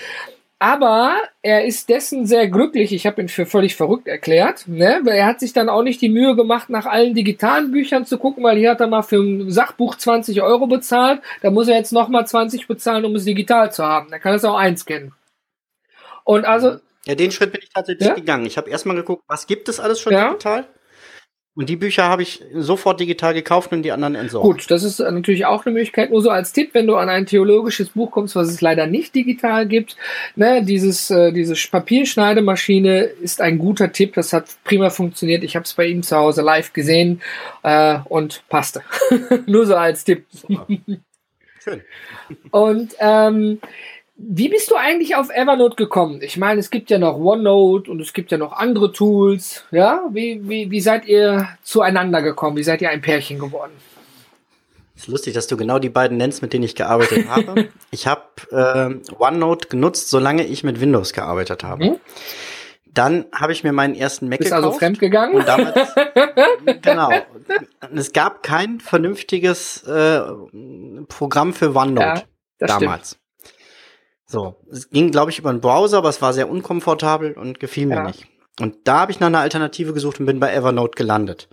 aber 0.61 1.17
er 1.41 1.65
ist 1.65 1.89
dessen 1.89 2.27
sehr 2.27 2.49
glücklich. 2.49 2.93
Ich 2.93 3.07
habe 3.07 3.23
ihn 3.23 3.29
für 3.29 3.47
völlig 3.47 3.77
verrückt 3.77 4.09
erklärt. 4.09 4.67
Ne? 4.67 5.01
Er 5.07 5.27
hat 5.27 5.39
sich 5.39 5.53
dann 5.53 5.69
auch 5.69 5.83
nicht 5.83 6.01
die 6.03 6.09
Mühe 6.09 6.35
gemacht, 6.35 6.69
nach 6.69 6.85
allen 6.85 7.15
digitalen 7.15 7.71
Büchern 7.71 8.05
zu 8.05 8.19
gucken, 8.19 8.43
weil 8.43 8.59
hier 8.59 8.73
hat 8.73 8.81
er 8.81 8.89
mal 8.89 9.03
für 9.03 9.23
ein 9.23 9.51
Sachbuch 9.51 9.95
20 9.95 10.43
Euro 10.43 10.67
bezahlt. 10.67 11.23
Da 11.43 11.51
muss 11.51 11.69
er 11.69 11.77
jetzt 11.77 11.93
nochmal 11.93 12.27
20 12.27 12.67
bezahlen, 12.67 13.05
um 13.05 13.15
es 13.15 13.25
digital 13.25 13.73
zu 13.73 13.85
haben. 13.85 14.11
Da 14.11 14.19
kann 14.19 14.35
es 14.35 14.45
auch 14.45 14.57
einscannen. 14.57 15.13
Und 16.25 16.45
also 16.45 16.79
ja, 17.09 17.15
den 17.15 17.31
Schritt 17.31 17.53
bin 17.53 17.63
ich 17.63 17.71
tatsächlich 17.71 18.07
ja? 18.07 18.15
gegangen. 18.15 18.45
Ich 18.45 18.59
habe 18.59 18.69
erstmal 18.69 18.95
geguckt, 18.95 19.25
was 19.29 19.47
gibt 19.47 19.71
es 19.71 19.81
alles 19.81 19.99
schon 19.99 20.13
ja? 20.13 20.29
digital? 20.29 20.69
Und 21.55 21.69
die 21.69 21.77
Bücher 21.77 22.05
habe 22.05 22.23
ich 22.23 22.45
sofort 22.55 23.01
digital 23.01 23.33
gekauft 23.35 23.73
und 23.73 23.83
die 23.83 23.91
anderen 23.91 24.15
entsorgt. 24.15 24.45
Gut, 24.47 24.71
das 24.71 24.85
ist 24.85 25.01
natürlich 25.01 25.47
auch 25.47 25.65
eine 25.65 25.73
Möglichkeit. 25.73 26.11
Nur 26.11 26.21
so 26.21 26.31
als 26.31 26.53
Tipp, 26.53 26.71
wenn 26.75 26.87
du 26.87 26.97
an 26.97 27.09
ein 27.09 27.25
theologisches 27.25 27.89
Buch 27.89 28.11
kommst, 28.11 28.37
was 28.37 28.49
es 28.49 28.61
leider 28.61 28.87
nicht 28.87 29.15
digital 29.15 29.67
gibt, 29.67 29.97
ne, 30.37 30.63
dieses, 30.63 31.11
äh, 31.11 31.33
diese 31.33 31.55
Papierschneidemaschine 31.55 33.01
ist 33.01 33.41
ein 33.41 33.59
guter 33.59 33.91
Tipp. 33.91 34.15
Das 34.15 34.35
hat 34.35 34.45
prima 34.63 34.91
funktioniert. 34.91 35.43
Ich 35.43 35.57
habe 35.57 35.65
es 35.65 35.75
bei 35.75 35.87
ihm 35.87 36.03
zu 36.03 36.15
Hause 36.15 36.43
live 36.43 36.75
gesehen 36.75 37.23
äh, 37.63 37.99
und 38.05 38.45
passte. 38.51 38.83
Nur 39.47 39.67
so 39.67 39.75
als 39.75 40.05
Tipp. 40.05 40.27
Schön. 41.59 41.83
Und 42.51 42.95
ähm, 43.01 43.61
wie 44.19 44.49
bist 44.49 44.71
du 44.71 44.75
eigentlich 44.75 45.15
auf 45.15 45.31
Evernote 45.31 45.77
gekommen? 45.77 46.21
Ich 46.23 46.37
meine, 46.37 46.59
es 46.59 46.71
gibt 46.71 46.91
ja 46.91 46.99
noch 46.99 47.17
OneNote 47.19 47.89
und 47.91 48.01
es 48.01 48.13
gibt 48.13 48.33
ja 48.33 48.39
noch 48.39 48.53
andere 48.53 48.93
Tools. 48.93 49.65
Ja, 49.71 50.03
wie, 50.11 50.47
wie, 50.49 50.71
wie 50.71 50.81
seid 50.81 51.07
ihr 51.07 51.49
zueinander 51.63 52.21
gekommen? 52.21 52.57
Wie 52.57 52.65
seid 52.65 52.83
ihr 52.83 52.91
ein 52.91 53.01
Pärchen 53.01 53.39
geworden? 53.39 53.73
ist 54.97 55.07
lustig, 55.07 55.35
dass 55.35 55.47
du 55.47 55.57
genau 55.57 55.79
die 55.79 55.91
beiden 55.91 56.17
nennst, 56.17 56.43
mit 56.43 56.53
denen 56.53 56.65
ich 56.65 56.75
gearbeitet 56.75 57.29
habe. 57.29 57.69
ich 57.93 58.09
habe 58.09 58.23
äh, 58.51 59.15
OneNote 59.17 59.69
genutzt, 59.69 60.11
solange 60.11 60.45
ich 60.45 60.65
mit 60.65 60.81
Windows 60.81 61.13
gearbeitet 61.13 61.63
habe. 61.63 61.85
Hm? 61.85 61.97
Dann 62.87 63.27
habe 63.33 63.53
ich 63.53 63.63
mir 63.63 63.73
meinen 63.73 63.95
ersten 63.95 64.29
Mac 64.29 64.41
Bist 64.41 64.53
also 64.53 64.71
gekauft. 64.71 64.83
also 64.83 64.87
fremdgegangen? 64.87 65.37
Und 65.37 65.47
damals, 65.47 65.95
genau. 66.83 67.13
Es 67.95 68.13
gab 68.13 68.43
kein 68.43 68.81
vernünftiges 68.81 69.85
äh, 69.85 70.21
Programm 71.07 71.53
für 71.53 71.77
OneNote 71.77 72.25
ja, 72.61 72.67
damals. 72.67 73.11
Stimmt. 73.11 73.28
So, 74.31 74.57
es 74.71 74.91
ging, 74.91 75.11
glaube 75.11 75.31
ich, 75.31 75.39
über 75.39 75.49
einen 75.49 75.63
Browser, 75.63 75.99
aber 75.99 76.11
es 76.11 76.21
war 76.21 76.35
sehr 76.35 76.51
unkomfortabel 76.51 77.33
und 77.33 77.61
gefiel 77.61 77.87
mir 77.87 77.97
ja. 77.97 78.05
nicht. 78.05 78.27
Und 78.61 78.77
da 78.85 79.01
habe 79.01 79.13
ich 79.13 79.21
nach 79.21 79.29
einer 79.29 79.41
Alternative 79.41 79.95
gesucht 79.95 80.21
und 80.21 80.27
bin 80.27 80.39
bei 80.39 80.53
Evernote 80.53 80.97
gelandet. 80.97 81.49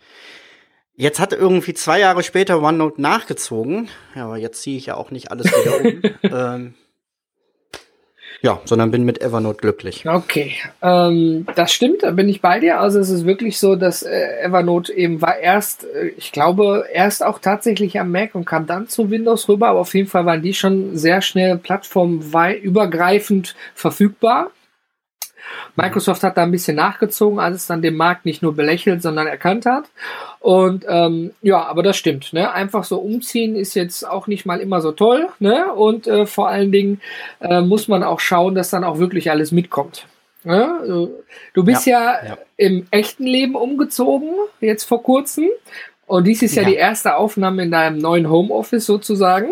Jetzt 0.97 1.19
hat 1.19 1.31
irgendwie 1.31 1.73
zwei 1.73 1.99
Jahre 1.99 2.21
später 2.23 2.61
OneNote 2.61 3.01
nachgezogen. 3.01 3.89
Ja, 4.13 4.25
aber 4.25 4.37
jetzt 4.37 4.61
ziehe 4.61 4.77
ich 4.77 4.87
ja 4.87 4.95
auch 4.95 5.11
nicht 5.11 5.31
alles 5.31 5.47
wieder 5.47 5.79
um. 5.79 6.01
ähm, 6.23 6.73
ja, 8.45 8.61
sondern 8.63 8.91
bin 8.91 9.05
mit 9.05 9.23
Evernote 9.23 9.57
glücklich. 9.57 10.07
Okay, 10.07 10.53
ähm, 10.83 11.47
das 11.55 11.73
stimmt, 11.73 12.03
da 12.03 12.11
bin 12.11 12.29
ich 12.29 12.41
bei 12.41 12.59
dir. 12.59 12.79
Also 12.79 12.99
es 12.99 13.09
ist 13.09 13.25
wirklich 13.25 13.57
so, 13.57 13.75
dass 13.75 14.03
äh, 14.03 14.43
Evernote 14.43 14.93
eben 14.93 15.19
war 15.19 15.39
erst, 15.39 15.83
äh, 15.83 16.09
ich 16.15 16.31
glaube, 16.31 16.85
erst 16.93 17.25
auch 17.25 17.39
tatsächlich 17.39 17.99
am 17.99 18.11
Mac 18.11 18.35
und 18.35 18.45
kam 18.45 18.67
dann 18.67 18.87
zu 18.87 19.09
Windows 19.09 19.49
rüber, 19.49 19.69
aber 19.69 19.79
auf 19.79 19.95
jeden 19.95 20.07
Fall 20.07 20.27
waren 20.27 20.43
die 20.43 20.53
schon 20.53 20.95
sehr 20.95 21.23
schnell 21.23 21.57
plattformübergreifend 21.57 23.55
verfügbar. 23.73 24.51
Microsoft 25.75 26.23
hat 26.23 26.37
da 26.37 26.43
ein 26.43 26.51
bisschen 26.51 26.75
nachgezogen, 26.75 27.39
als 27.39 27.57
es 27.57 27.67
dann 27.67 27.81
den 27.81 27.95
Markt 27.95 28.25
nicht 28.25 28.41
nur 28.41 28.55
belächelt, 28.55 29.01
sondern 29.01 29.27
erkannt 29.27 29.65
hat. 29.65 29.85
Und 30.39 30.85
ähm, 30.87 31.31
ja, 31.41 31.63
aber 31.65 31.83
das 31.83 31.97
stimmt. 31.97 32.33
Ne? 32.33 32.51
Einfach 32.51 32.83
so 32.83 32.97
umziehen 32.97 33.55
ist 33.55 33.73
jetzt 33.73 34.07
auch 34.07 34.27
nicht 34.27 34.45
mal 34.45 34.59
immer 34.59 34.81
so 34.81 34.91
toll. 34.91 35.27
Ne? 35.39 35.73
Und 35.73 36.07
äh, 36.07 36.25
vor 36.25 36.49
allen 36.49 36.71
Dingen 36.71 37.01
äh, 37.41 37.61
muss 37.61 37.87
man 37.87 38.03
auch 38.03 38.19
schauen, 38.19 38.55
dass 38.55 38.69
dann 38.69 38.83
auch 38.83 38.99
wirklich 38.99 39.31
alles 39.31 39.51
mitkommt. 39.51 40.07
Ne? 40.43 41.09
Du 41.53 41.63
bist 41.63 41.87
ja, 41.87 41.99
ja, 41.99 42.25
ja, 42.25 42.37
im 42.57 42.85
echten 42.91 43.25
Leben 43.25 43.55
umgezogen, 43.55 44.29
jetzt 44.61 44.83
vor 44.83 45.01
kurzem. 45.01 45.49
Und 46.05 46.27
dies 46.27 46.43
ist 46.43 46.55
ja, 46.55 46.61
ja 46.61 46.69
die 46.69 46.75
erste 46.75 47.15
Aufnahme 47.15 47.63
in 47.63 47.71
deinem 47.71 47.97
neuen 47.97 48.29
Homeoffice 48.29 48.85
sozusagen. 48.85 49.51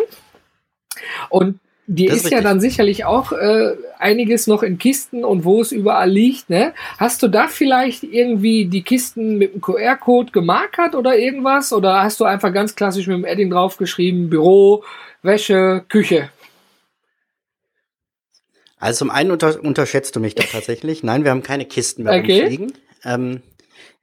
Und 1.30 1.60
die 1.86 2.06
ist, 2.06 2.26
ist 2.26 2.32
ja 2.32 2.42
dann 2.42 2.62
sicherlich 2.62 3.04
auch 3.04 3.34
äh, 3.34 3.76
einiges 4.00 4.48
noch 4.48 4.64
in 4.64 4.78
Kisten 4.78 5.26
und 5.26 5.44
wo 5.44 5.62
es 5.62 5.72
überall 5.72 6.10
liegt. 6.10 6.50
Ne? 6.50 6.74
Hast 6.98 7.22
du 7.22 7.28
da 7.28 7.48
vielleicht 7.48 8.04
irgendwie 8.04 8.66
die 8.66 8.84
Kisten 8.84 9.38
mit 9.38 9.54
dem 9.54 9.62
QR-Code 9.62 10.32
gemarkert 10.32 10.96
oder 10.96 11.18
irgendwas? 11.18 11.74
Oder 11.74 12.02
hast 12.02 12.22
du 12.22 12.26
einfach 12.26 12.54
ganz 12.54 12.76
klassisch 12.76 13.08
mit 13.08 13.18
dem 13.18 13.26
Edding 13.26 13.50
draufgeschrieben, 13.50 14.30
Büro, 14.30 14.84
Wäsche, 15.24 15.84
Küche? 15.90 16.30
Also 18.78 19.00
zum 19.00 19.10
einen 19.10 19.32
unter, 19.32 19.62
unterschätzt 19.62 20.16
du 20.16 20.22
mich 20.22 20.36
da 20.36 20.44
tatsächlich. 20.52 21.04
Nein, 21.04 21.26
wir 21.26 21.32
haben 21.32 21.44
keine 21.44 21.66
Kisten 21.66 22.04
mehr 22.04 22.20
okay. 22.20 22.40
rumfliegen. 22.40 22.74
Ähm, 23.04 23.42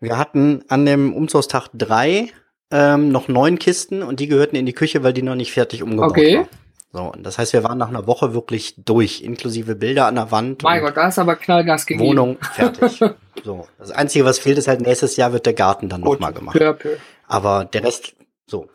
wir 0.00 0.18
hatten 0.18 0.64
an 0.68 0.84
dem 0.84 1.14
Umzugstag 1.14 1.68
drei 1.72 2.28
ähm, 2.70 3.10
noch 3.10 3.28
neun 3.28 3.58
Kisten 3.58 4.02
und 4.02 4.20
die 4.20 4.26
gehörten 4.26 4.56
in 4.56 4.66
die 4.66 4.72
Küche, 4.74 5.02
weil 5.02 5.14
die 5.14 5.22
noch 5.22 5.34
nicht 5.34 5.52
fertig 5.52 5.82
umgebaut 5.82 6.10
okay. 6.10 6.36
waren. 6.36 6.48
So, 6.92 7.02
und 7.02 7.24
das 7.24 7.38
heißt, 7.38 7.52
wir 7.52 7.62
waren 7.62 7.78
nach 7.78 7.88
einer 7.88 8.06
Woche 8.08 8.34
wirklich 8.34 8.74
durch, 8.76 9.22
inklusive 9.22 9.76
Bilder 9.76 10.06
an 10.06 10.16
der 10.16 10.32
Wand. 10.32 10.64
Mein 10.64 10.82
Gott, 10.82 10.96
da 10.96 11.06
ist 11.08 11.18
aber 11.20 11.36
Knallgas 11.36 11.86
gegeben. 11.86 12.08
Wohnung 12.08 12.38
fertig. 12.54 13.00
so, 13.44 13.68
das 13.78 13.92
Einzige, 13.92 14.24
was 14.24 14.40
fehlt, 14.40 14.58
ist 14.58 14.66
halt 14.66 14.80
nächstes 14.80 15.16
Jahr 15.16 15.32
wird 15.32 15.46
der 15.46 15.54
Garten 15.54 15.88
dann 15.88 16.00
nochmal 16.00 16.32
gemacht. 16.32 16.58
Peu, 16.58 16.72
peu. 16.72 16.96
Aber 17.28 17.64
der 17.64 17.84
Rest, 17.84 18.14
so. 18.46 18.66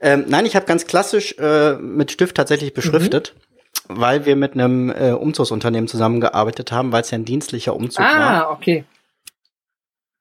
Ähm, 0.00 0.26
nein, 0.28 0.44
ich 0.44 0.54
habe 0.54 0.66
ganz 0.66 0.86
klassisch 0.86 1.34
äh, 1.38 1.76
mit 1.76 2.12
Stift 2.12 2.36
tatsächlich 2.36 2.74
beschriftet. 2.74 3.34
Mhm 3.34 3.42
weil 3.88 4.24
wir 4.26 4.36
mit 4.36 4.54
einem 4.54 4.90
äh, 4.90 5.12
Umzugsunternehmen 5.12 5.88
zusammengearbeitet 5.88 6.72
haben, 6.72 6.92
weil 6.92 7.02
es 7.02 7.10
ja 7.10 7.18
ein 7.18 7.24
dienstlicher 7.24 7.74
Umzug 7.74 8.04
ah, 8.04 8.18
war. 8.18 8.46
Ah, 8.46 8.50
okay. 8.50 8.84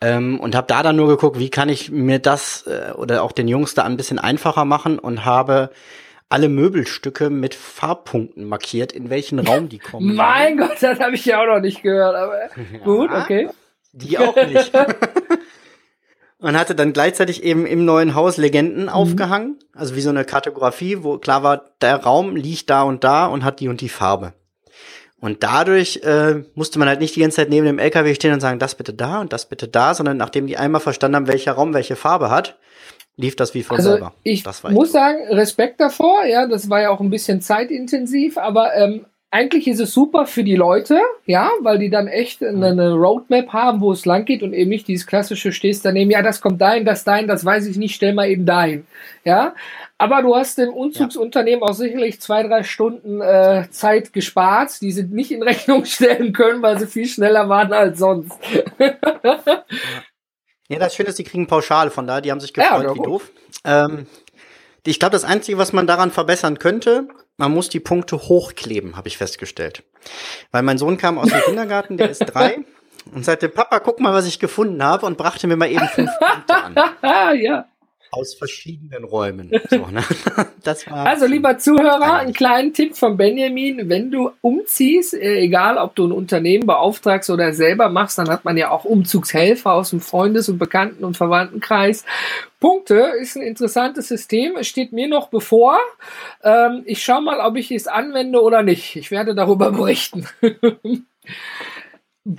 Ähm, 0.01 0.39
und 0.39 0.55
habe 0.55 0.67
da 0.67 0.81
dann 0.81 0.96
nur 0.96 1.08
geguckt, 1.08 1.38
wie 1.38 1.50
kann 1.50 1.70
ich 1.70 1.91
mir 1.91 2.20
das 2.20 2.65
äh, 2.67 2.91
oder 2.93 3.24
auch 3.24 3.31
den 3.31 3.48
Jungs 3.48 3.74
da 3.75 3.84
ein 3.84 3.98
bisschen 3.98 4.20
einfacher 4.20 4.65
machen 4.65 4.98
und 4.98 5.25
habe 5.25 5.70
alle 6.31 6.50
Möbelstücke 6.50 7.29
mit 7.29 7.53
Farbpunkten 7.53 8.45
markiert, 8.45 8.93
in 8.93 9.09
welchen 9.09 9.39
Raum 9.39 9.69
die 9.69 9.79
kommen. 9.79 10.15
mein 10.15 10.57
Gott, 10.57 10.77
das 10.81 11.00
habe 11.00 11.15
ich 11.15 11.25
ja 11.25 11.41
auch 11.41 11.47
noch 11.47 11.59
nicht 11.59 11.83
gehört, 11.83 12.15
aber 12.15 12.39
ja, 12.39 12.79
gut, 12.83 13.11
okay. 13.11 13.50
Die 13.93 14.17
auch 14.17 14.35
nicht. 14.35 14.71
und 16.39 16.57
hatte 16.57 16.73
dann 16.73 16.93
gleichzeitig 16.93 17.43
eben 17.43 17.65
im 17.65 17.83
neuen 17.83 18.15
Haus 18.15 18.38
Legenden 18.38 18.83
mhm. 18.83 18.89
aufgehangen, 18.89 19.59
also 19.73 19.95
wie 19.95 20.01
so 20.01 20.09
eine 20.09 20.23
Kartografie, 20.23 21.03
wo 21.03 21.17
klar 21.17 21.43
war, 21.43 21.71
der 21.81 21.97
Raum 21.97 22.35
liegt 22.35 22.69
da 22.69 22.83
und 22.83 23.03
da 23.03 23.25
und 23.25 23.43
hat 23.43 23.59
die 23.59 23.67
und 23.67 23.81
die 23.81 23.89
Farbe. 23.89 24.33
Und 25.19 25.43
dadurch 25.43 25.97
äh, 26.03 26.43
musste 26.55 26.79
man 26.79 26.88
halt 26.88 27.00
nicht 27.00 27.15
die 27.15 27.19
ganze 27.19 27.35
Zeit 27.35 27.50
neben 27.50 27.65
dem 27.65 27.77
LKW 27.77 28.15
stehen 28.15 28.33
und 28.33 28.39
sagen, 28.39 28.57
das 28.57 28.75
bitte 28.75 28.93
da 28.93 29.21
und 29.21 29.33
das 29.33 29.47
bitte 29.47 29.67
da, 29.67 29.93
sondern 29.93 30.17
nachdem 30.17 30.47
die 30.47 30.57
einmal 30.57 30.81
verstanden 30.81 31.17
haben, 31.17 31.27
welcher 31.27 31.51
Raum 31.51 31.75
welche 31.75 31.95
Farbe 31.95 32.31
hat, 32.31 32.57
lief 33.18 33.36
das 33.36 33.53
wie 33.53 33.63
von 33.63 33.77
also 33.77 33.91
selber. 33.91 34.13
Ich 34.24 34.44
muss 34.70 34.91
sagen, 34.91 35.20
Respekt 35.30 35.80
davor, 35.80 36.25
ja, 36.25 36.48
das 36.48 36.70
war 36.70 36.82
ja 36.82 36.89
auch 36.89 37.00
ein 37.00 37.10
bisschen 37.10 37.41
zeitintensiv, 37.41 38.38
aber 38.38 38.75
ähm, 38.75 39.06
eigentlich 39.34 39.68
ist 39.68 39.80
es 39.80 39.94
super 39.94 40.27
für 40.27 40.44
die 40.44 40.58
Leute, 40.58 41.00
ja, 41.25 41.50
weil 41.62 41.80
die 41.80 41.89
dann 41.89 42.10
echt 42.10 42.44
eine 42.44 42.94
Roadmap 42.94 43.53
haben, 43.53 43.80
wo 43.80 43.94
es 43.94 44.06
lang 44.06 44.25
geht 44.25 44.44
und 44.44 44.51
eben 44.51 44.70
nicht 44.70 44.89
dieses 44.89 45.08
klassische 45.08 45.53
stehst 45.53 45.86
daneben, 45.86 46.12
ja, 46.12 46.22
das 46.22 46.41
kommt 46.41 46.60
dahin, 46.60 46.84
das 46.84 47.06
dahin, 47.06 47.27
das 47.27 47.46
weiß 47.46 47.65
ich 47.68 47.77
nicht, 47.77 47.96
stell 47.96 48.13
mal 48.13 48.30
eben 48.30 48.46
dahin, 48.46 48.86
ja. 49.24 49.56
Aber 49.98 50.22
du 50.22 50.36
hast 50.36 50.58
dem 50.58 50.70
Umzugsunternehmen 50.70 51.63
auch 51.63 51.74
sicherlich 51.74 52.20
zwei, 52.20 52.44
drei 52.44 52.63
Stunden 52.63 53.22
äh, 53.22 53.68
Zeit 53.70 54.12
gespart, 54.12 54.82
die 54.82 54.91
sie 54.91 55.03
nicht 55.03 55.32
in 55.32 55.44
Rechnung 55.44 55.86
stellen 55.86 56.34
können, 56.34 56.62
weil 56.62 56.80
sie 56.80 56.88
viel 56.88 57.06
schneller 57.06 57.48
waren 57.48 57.72
als 57.72 58.00
sonst. 58.00 58.34
Ja, 60.72 60.80
das 60.80 60.96
Schöne 60.96 61.10
ist, 61.10 61.20
die 61.20 61.24
kriegen 61.24 61.48
Pauschale 61.48 61.92
von 61.92 62.08
da, 62.08 62.22
die 62.22 62.32
haben 62.32 62.40
sich 62.40 62.54
gefreut, 62.54 62.84
ja, 62.84 62.96
wie 62.96 63.01
doof. 63.01 63.32
Ähm, 63.66 64.08
ich 64.86 65.00
glaube, 65.00 65.12
das 65.12 65.24
Einzige, 65.24 65.58
was 65.58 65.74
man 65.74 65.86
daran 65.86 66.12
verbessern 66.12 66.58
könnte, 66.58 67.08
man 67.38 67.51
muss 67.51 67.70
die 67.70 67.80
Punkte 67.80 68.18
hochkleben, 68.18 68.96
habe 68.96 69.08
ich 69.08 69.18
festgestellt. 69.18 69.84
Weil 70.51 70.63
mein 70.63 70.78
Sohn 70.78 70.98
kam 70.98 71.18
aus 71.18 71.30
dem 71.30 71.42
Kindergarten, 71.46 71.98
der 71.98 72.10
ist 72.10 72.20
drei, 72.20 72.60
und 73.13 73.25
sagte, 73.25 73.50
Papa, 73.50 73.80
guck 73.80 74.00
mal, 74.00 74.13
was 74.13 74.25
ich 74.25 74.40
gefunden 74.40 74.82
habe, 74.84 75.06
und 75.06 75.18
brachte 75.18 75.48
mir 75.48 75.58
mal 75.58 75.70
eben 75.70 75.88
fünf 75.90 76.12
Punkte 76.20 76.56
an. 76.56 76.75
ja 77.42 77.66
aus 78.12 78.36
verschiedenen 78.36 79.03
Räumen. 79.03 79.51
So, 79.70 79.88
ne? 79.88 80.03
also, 81.06 81.25
lieber 81.27 81.58
Zuhörer, 81.58 82.15
einen 82.15 82.34
kleinen 82.34 82.74
Tipp 82.74 82.98
von 82.98 83.15
Benjamin. 83.15 83.88
Wenn 83.89 84.12
du 84.12 84.32
umziehst, 84.41 85.13
äh, 85.13 85.39
egal 85.39 85.77
ob 85.77 85.96
du 85.96 86.08
ein 86.08 86.12
Unternehmen 86.12 86.65
beauftragst 86.68 87.30
oder 87.30 87.53
selber 87.53 87.89
machst, 87.89 88.18
dann 88.18 88.30
hat 88.30 88.44
man 88.44 88.58
ja 88.58 88.70
auch 88.70 88.84
Umzugshelfer 88.84 89.72
aus 89.72 89.91
dem 89.91 90.01
Freundes- 90.01 90.50
und 90.50 90.58
Bekannten- 90.58 91.06
und 91.06 91.15
Verwandtenkreis. 91.15 92.03
Punkte 92.60 93.13
ist 93.20 93.38
ein 93.38 93.44
interessantes 93.44 94.10
System. 94.10 94.58
Es 94.58 94.68
steht 94.68 94.91
mir 94.91 95.08
noch 95.08 95.30
bevor. 95.30 95.80
Ähm, 96.44 96.84
ich 96.86 97.01
schaue 97.03 97.22
mal, 97.22 97.39
ob 97.39 97.56
ich 97.56 97.72
es 97.72 97.88
anwende 97.88 98.41
oder 98.41 98.62
nicht. 98.62 98.98
Ich 98.98 99.10
werde 99.10 99.34
darüber 99.34 99.72
berichten. 99.72 100.27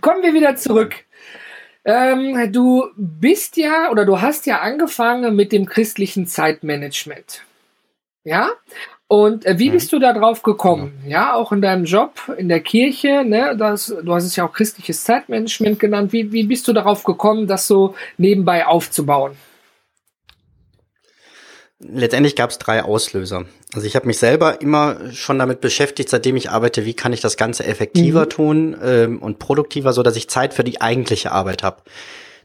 Kommen 0.00 0.22
wir 0.22 0.34
wieder 0.34 0.54
zurück. 0.56 0.94
Ähm, 1.84 2.52
du 2.52 2.90
bist 2.96 3.56
ja 3.56 3.90
oder 3.90 4.04
du 4.04 4.20
hast 4.20 4.46
ja 4.46 4.60
angefangen 4.60 5.34
mit 5.34 5.50
dem 5.52 5.66
christlichen 5.66 6.26
Zeitmanagement. 6.26 7.42
Ja? 8.24 8.50
Und 9.08 9.44
äh, 9.44 9.58
wie 9.58 9.68
mhm. 9.68 9.74
bist 9.74 9.92
du 9.92 9.98
da 9.98 10.12
drauf 10.12 10.42
gekommen? 10.42 10.92
Ja, 11.06 11.34
auch 11.34 11.52
in 11.52 11.60
deinem 11.60 11.84
Job 11.84 12.32
in 12.38 12.48
der 12.48 12.60
Kirche, 12.60 13.24
ne, 13.24 13.54
das, 13.58 13.94
du 14.02 14.14
hast 14.14 14.24
es 14.24 14.36
ja 14.36 14.46
auch 14.46 14.52
christliches 14.52 15.04
Zeitmanagement 15.04 15.78
genannt. 15.78 16.12
Wie, 16.12 16.32
wie 16.32 16.44
bist 16.44 16.66
du 16.66 16.72
darauf 16.72 17.04
gekommen, 17.04 17.46
das 17.46 17.66
so 17.66 17.94
nebenbei 18.16 18.66
aufzubauen? 18.66 19.36
Letztendlich 21.84 22.36
gab 22.36 22.50
es 22.50 22.58
drei 22.58 22.82
Auslöser. 22.82 23.44
Also 23.74 23.86
ich 23.86 23.96
habe 23.96 24.06
mich 24.06 24.18
selber 24.18 24.60
immer 24.60 25.12
schon 25.12 25.38
damit 25.38 25.60
beschäftigt, 25.60 26.08
seitdem 26.08 26.36
ich 26.36 26.50
arbeite, 26.50 26.84
wie 26.84 26.94
kann 26.94 27.12
ich 27.12 27.20
das 27.20 27.36
Ganze 27.36 27.64
effektiver 27.64 28.24
mhm. 28.24 28.30
tun 28.30 28.76
ähm, 28.82 29.22
und 29.22 29.38
produktiver, 29.38 29.92
so 29.92 30.02
dass 30.02 30.16
ich 30.16 30.28
Zeit 30.28 30.54
für 30.54 30.64
die 30.64 30.80
eigentliche 30.80 31.32
Arbeit 31.32 31.62
habe, 31.62 31.82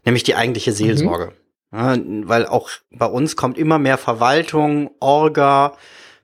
nämlich 0.04 0.24
die 0.24 0.34
eigentliche 0.34 0.72
Seelsorge. 0.72 1.32
Mhm. 1.70 1.78
Ja, 1.78 1.96
weil 2.28 2.46
auch 2.46 2.70
bei 2.90 3.06
uns 3.06 3.36
kommt 3.36 3.58
immer 3.58 3.78
mehr 3.78 3.98
Verwaltung, 3.98 4.90
Orga, 5.00 5.76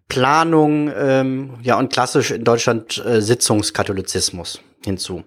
Planung, 0.09 0.91
ähm, 0.97 1.55
ja 1.63 1.79
und 1.79 1.93
klassisch 1.93 2.31
in 2.31 2.45
Deutschland 2.45 3.03
äh, 3.05 3.21
Sitzungskatholizismus 3.21 4.61
hinzu 4.85 5.25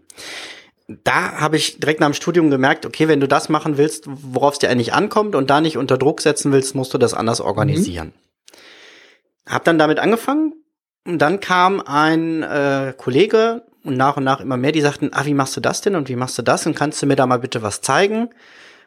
da 0.87 1.33
habe 1.39 1.57
ich 1.57 1.79
direkt 1.79 1.99
nach 1.99 2.07
dem 2.07 2.13
Studium 2.13 2.49
gemerkt, 2.49 2.85
okay, 2.85 3.07
wenn 3.07 3.19
du 3.19 3.27
das 3.27 3.49
machen 3.49 3.77
willst, 3.77 4.05
worauf 4.07 4.53
es 4.53 4.59
dir 4.59 4.69
eigentlich 4.69 4.93
ankommt 4.93 5.35
und 5.35 5.49
da 5.49 5.59
nicht 5.59 5.77
unter 5.77 5.97
Druck 5.97 6.21
setzen 6.21 6.51
willst, 6.51 6.75
musst 6.75 6.93
du 6.93 6.97
das 6.97 7.13
anders 7.13 7.41
organisieren. 7.41 8.13
Mhm. 9.45 9.51
Hab 9.51 9.65
dann 9.65 9.77
damit 9.77 9.99
angefangen 9.99 10.53
und 11.05 11.19
dann 11.19 11.39
kam 11.39 11.81
ein 11.81 12.41
äh, 12.43 12.93
Kollege 12.97 13.65
und 13.83 13.97
nach 13.97 14.17
und 14.17 14.23
nach 14.23 14.39
immer 14.39 14.57
mehr, 14.57 14.71
die 14.71 14.81
sagten, 14.81 15.09
ah, 15.13 15.25
wie 15.25 15.33
machst 15.33 15.55
du 15.57 15.61
das 15.61 15.81
denn 15.81 15.95
und 15.95 16.09
wie 16.09 16.15
machst 16.15 16.37
du 16.37 16.41
das 16.41 16.65
und 16.65 16.75
kannst 16.75 17.01
du 17.01 17.05
mir 17.05 17.15
da 17.15 17.25
mal 17.25 17.39
bitte 17.39 17.61
was 17.61 17.81
zeigen? 17.81 18.29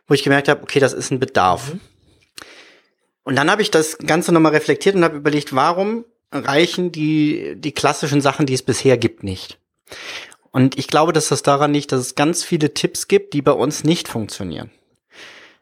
Wo 0.07 0.15
ich 0.15 0.23
gemerkt 0.23 0.49
habe, 0.49 0.63
okay, 0.63 0.81
das 0.81 0.93
ist 0.93 1.11
ein 1.11 1.21
Bedarf. 1.21 1.75
Mhm. 1.75 1.81
Und 3.25 3.37
dann 3.37 3.51
habe 3.51 3.63
ich 3.63 3.71
das 3.71 3.99
Ganze 3.99 4.33
nochmal 4.33 4.53
reflektiert 4.53 4.97
und 4.97 5.05
habe 5.05 5.19
überlegt, 5.19 5.55
warum 5.55 6.05
reichen 6.33 6.93
die, 6.93 7.55
die 7.57 7.73
klassischen 7.73 8.21
Sachen, 8.21 8.47
die 8.47 8.55
es 8.55 8.63
bisher 8.63 8.97
gibt, 8.97 9.23
nicht? 9.23 9.59
Und 10.53 10.79
ich 10.79 10.89
glaube, 10.89 11.13
dass 11.13 11.29
das 11.29 11.43
daran 11.43 11.73
liegt, 11.73 11.93
dass 11.93 12.01
es 12.01 12.15
ganz 12.15 12.43
viele 12.43 12.75
Tipps 12.75 13.09
gibt, 13.09 13.35
die 13.35 13.43
bei 13.43 13.53
uns 13.53 13.85
nicht 13.85 14.09
funktionieren. 14.09 14.71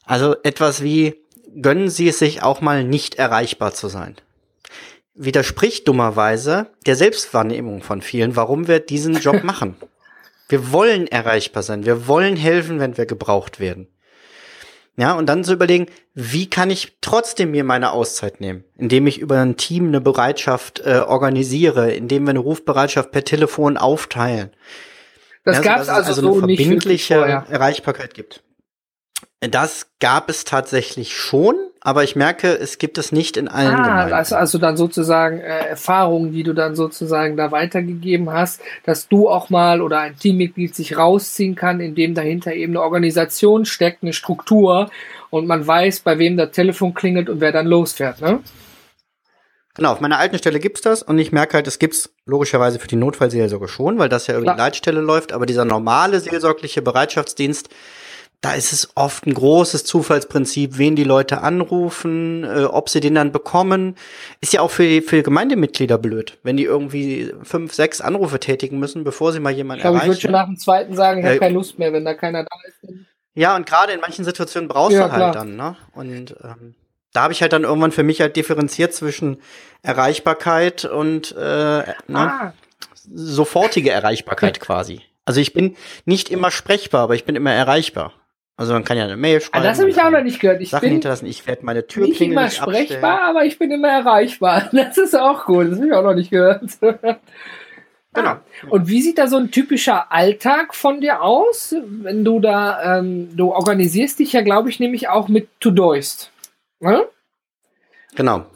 Also 0.05 0.37
etwas 0.43 0.83
wie, 0.83 1.17
gönnen 1.61 1.91
Sie 1.91 2.09
es 2.09 2.19
sich 2.19 2.43
auch 2.43 2.61
mal 2.61 2.85
nicht 2.85 3.17
erreichbar 3.17 3.75
zu 3.75 3.89
sein. 3.89 4.17
Widerspricht 5.15 5.87
dummerweise 5.89 6.71
der 6.87 6.97
Selbstwahrnehmung 6.97 7.83
von 7.83 8.01
vielen, 8.01 8.37
warum 8.37 8.69
wir 8.69 8.81
diesen 8.81 9.17
Job 9.17 9.43
machen. 9.45 9.77
Wir 10.49 10.73
wollen 10.73 11.07
erreichbar 11.07 11.63
sein. 11.63 11.85
Wir 11.85 12.07
wollen 12.07 12.37
helfen, 12.37 12.81
wenn 12.81 12.97
wir 12.97 13.05
gebraucht 13.05 13.61
werden. 13.61 13.89
Ja, 14.99 15.15
und 15.15 15.27
dann 15.27 15.45
zu 15.45 15.53
überlegen, 15.53 15.87
wie 16.15 16.51
kann 16.51 16.71
ich 16.71 16.99
trotzdem 17.01 17.53
mir 17.53 17.63
meine 17.63 17.93
Auszeit 17.93 18.41
nehmen, 18.41 18.65
indem 18.77 19.07
ich 19.07 19.21
über 19.21 19.39
ein 19.39 19.57
Team 19.57 19.87
eine 19.87 20.01
Bereitschaft 20.01 20.81
äh, 20.85 21.05
organisiere, 21.07 21.93
indem 21.93 22.25
wir 22.25 22.31
eine 22.31 22.41
Rufbereitschaft 22.41 23.13
per 23.13 23.25
Telefon 23.25 23.77
aufteilen. 23.77 24.51
Das 25.45 25.59
ja, 25.59 25.63
gab 25.63 25.81
es 25.83 25.89
also, 25.89 26.09
also 26.09 26.21
so 26.21 26.43
eine 26.43 26.57
verbindliche 26.57 27.15
Erreichbarkeit 27.15 28.13
gibt. 28.15 28.43
Das 29.41 29.87
gab 30.01 30.29
es 30.31 30.45
tatsächlich 30.45 31.17
schon, 31.17 31.55
aber 31.81 32.03
ich 32.03 32.17
merke, 32.17 32.49
es 32.59 32.79
gibt 32.79 32.99
es 32.99 33.13
nicht 33.13 33.37
in 33.37 33.47
allen 33.47 33.75
ah, 33.75 33.83
Gemeinden. 33.85 34.13
Also, 34.13 34.35
also 34.35 34.59
dann 34.59 34.77
sozusagen 34.77 35.39
äh, 35.39 35.69
Erfahrungen, 35.69 36.33
die 36.33 36.43
du 36.43 36.55
dann 36.55 36.75
sozusagen 36.75 37.37
da 37.37 37.53
weitergegeben 37.53 38.33
hast, 38.33 38.61
dass 38.85 39.07
du 39.07 39.29
auch 39.29 39.49
mal 39.49 39.81
oder 39.81 40.01
ein 40.01 40.17
Teammitglied 40.19 40.75
sich 40.75 40.97
rausziehen 40.97 41.55
kann, 41.55 41.79
indem 41.79 42.15
dahinter 42.15 42.53
eben 42.53 42.73
eine 42.73 42.83
Organisation 42.83 43.65
steckt, 43.65 44.03
eine 44.03 44.13
Struktur 44.13 44.91
und 45.31 45.47
man 45.47 45.65
weiß, 45.65 46.01
bei 46.01 46.19
wem 46.19 46.37
das 46.37 46.51
Telefon 46.51 46.95
klingelt 46.95 47.31
und 47.31 47.41
wer 47.41 47.53
dann 47.53 47.67
losfährt, 47.67 48.21
ne? 48.21 48.41
Genau, 49.75 49.93
auf 49.93 50.01
meiner 50.01 50.19
alten 50.19 50.37
Stelle 50.39 50.59
gibt's 50.59 50.81
das 50.81 51.05
und 51.05 51.21
ich 51.21 51.31
merke 51.31 51.55
halt, 51.55 51.69
es 51.69 51.79
gibt's 51.79 52.11
logischerweise 52.27 52.81
für 52.81 52.89
die 52.89 52.97
Notfallseelsorge 52.97 53.69
schon, 53.69 54.01
weil 54.01 54.09
das 54.09 54.27
ja 54.27 54.37
über 54.37 54.53
die 54.53 54.59
Leitstelle 54.59 55.01
läuft, 55.01 55.33
aber 55.33 55.47
dieser 55.47 55.65
normale 55.65 56.19
seelsorgliche 56.19 56.83
Bereitschaftsdienst, 56.83 57.69
da 58.41 58.55
ist 58.55 58.73
es 58.73 58.91
oft 58.95 59.27
ein 59.27 59.35
großes 59.35 59.85
Zufallsprinzip, 59.85 60.79
wen 60.79 60.95
die 60.95 61.03
Leute 61.05 61.41
anrufen, 61.43 62.45
äh, 62.45 62.65
ob 62.65 62.89
sie 62.89 63.01
den 63.01 63.17
dann 63.17 63.33
bekommen. 63.33 63.97
Ist 64.41 64.53
ja 64.53 64.61
auch 64.61 64.71
für, 64.71 65.03
für 65.03 65.23
Gemeindemitglieder 65.25 65.99
blöd, 65.99 66.39
wenn 66.45 66.57
die 66.57 66.65
irgendwie 66.65 67.33
fünf, 67.43 67.75
sechs 67.75 68.01
Anrufe 68.01 68.39
tätigen 68.39 68.79
müssen, 68.79 69.03
bevor 69.03 69.33
sie 69.33 69.41
mal 69.41 69.51
jemanden 69.51 69.81
ich 69.81 69.83
glaub, 69.83 69.95
erreichen. 69.95 70.13
Ich 70.13 70.17
würde 70.19 70.21
schon 70.23 70.33
nach 70.33 70.47
dem 70.47 70.57
zweiten 70.57 70.95
sagen, 70.95 71.21
ich 71.21 71.27
habe 71.27 71.37
Äh, 71.37 71.39
keine 71.41 71.55
Lust 71.55 71.79
mehr, 71.81 71.93
wenn 71.93 72.05
da 72.05 72.15
keiner 72.15 72.45
da 72.45 72.51
ist. 72.69 72.93
Ja, 73.35 73.57
und 73.57 73.67
gerade 73.67 73.93
in 73.93 74.01
manchen 74.01 74.25
Situationen 74.25 74.69
brauchst 74.69 74.97
Ja, 74.97 75.07
du 75.07 75.13
halt 75.13 75.21
klar. 75.21 75.33
dann, 75.33 75.57
ne? 75.57 75.77
Und 75.93 76.37
ähm, 76.43 76.75
da 77.13 77.23
habe 77.23 77.33
ich 77.33 77.43
halt 77.43 77.53
dann 77.53 77.65
irgendwann 77.65 77.93
für 77.93 78.03
mich 78.05 78.21
halt 78.21 78.37
differenziert 78.37 78.95
zwischen 78.95 79.39
Erreichbarkeit 79.83 80.85
und 80.85 81.33
äh, 81.33 81.39
ne? 81.41 81.87
Ah, 82.09 82.53
sofortige 83.13 83.91
Erreichbarkeit 83.91 84.61
quasi. 84.61 85.01
Also 85.25 85.41
ich 85.41 85.53
bin 85.53 85.77
nicht 86.05 86.31
immer 86.31 86.51
sprechbar, 86.51 87.03
aber 87.03 87.15
ich 87.15 87.25
bin 87.25 87.37
immer 87.37 87.53
erreichbar. 87.53 88.13
Also 88.59 88.73
man 88.73 88.83
kann 88.83 88.99
ja 88.99 89.05
eine 89.05 89.17
Mail 89.17 89.37
ah, 89.37 89.41
schreiben. 89.41 89.65
das 89.65 89.79
habe 89.79 89.89
ich 89.89 90.03
auch 90.03 90.11
noch 90.11 90.23
nicht 90.23 90.41
gehört. 90.41 90.61
Ich 90.61 90.71
Sachen 90.71 90.81
bin 90.81 90.91
hinterlassen. 90.91 91.27
Ich 91.27 91.47
werde 91.47 91.65
meine 91.65 91.79
nicht 91.79 91.91
Türklingel 91.91 92.33
immer 92.33 92.45
nicht 92.45 92.57
sprechbar, 92.57 93.13
abstellen. 93.13 93.37
aber 93.37 93.45
ich 93.45 93.57
bin 93.59 93.71
immer 93.71 93.89
erreichbar. 93.89 94.69
Das 94.73 94.99
ist 94.99 95.15
auch 95.17 95.45
gut. 95.47 95.71
Das 95.71 95.79
habe 95.79 95.87
ich 95.87 95.93
auch 95.95 96.03
noch 96.03 96.15
nicht 96.15 96.31
gehört. 96.31 96.65
Genau. 98.15 98.31
Ah. 98.31 98.43
Und 98.71 98.89
wie 98.89 99.03
sieht 99.03 99.19
da 99.19 99.29
so 99.29 99.37
ein 99.37 99.51
typischer 99.51 100.11
Alltag 100.11 100.75
von 100.75 101.03
dir 101.03 101.21
aus, 101.23 101.75
wenn 101.87 102.25
du 102.25 102.41
da, 102.41 102.99
ähm, 102.99 103.37
du 103.37 103.53
organisierst 103.53 104.19
dich 104.19 104.33
ja, 104.33 104.41
glaube 104.41 104.71
ich, 104.71 104.81
nämlich 104.81 105.09
auch 105.09 105.29
mit 105.29 105.49
To-Doist. 105.61 106.33
Ne? 106.81 107.07
Genau. 108.17 108.47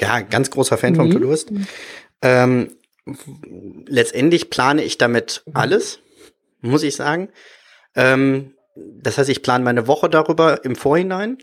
Ja, 0.00 0.20
ganz 0.20 0.50
großer 0.50 0.76
Fan 0.76 0.94
Mhm. 0.94 1.12
To-Doist. 1.12 1.52
Ähm, 2.20 2.72
letztendlich 3.86 4.50
plane 4.50 4.82
ich 4.82 4.98
damit 4.98 5.44
Mhm. 5.46 5.56
alles, 5.56 6.00
muss 6.60 6.82
ich 6.82 6.96
sagen. 6.96 7.28
Ähm, 7.94 8.54
das 8.74 9.18
heißt, 9.18 9.28
ich 9.28 9.42
plane 9.42 9.64
meine 9.64 9.86
Woche 9.86 10.08
darüber 10.08 10.64
im 10.64 10.76
Vorhinein. 10.76 11.38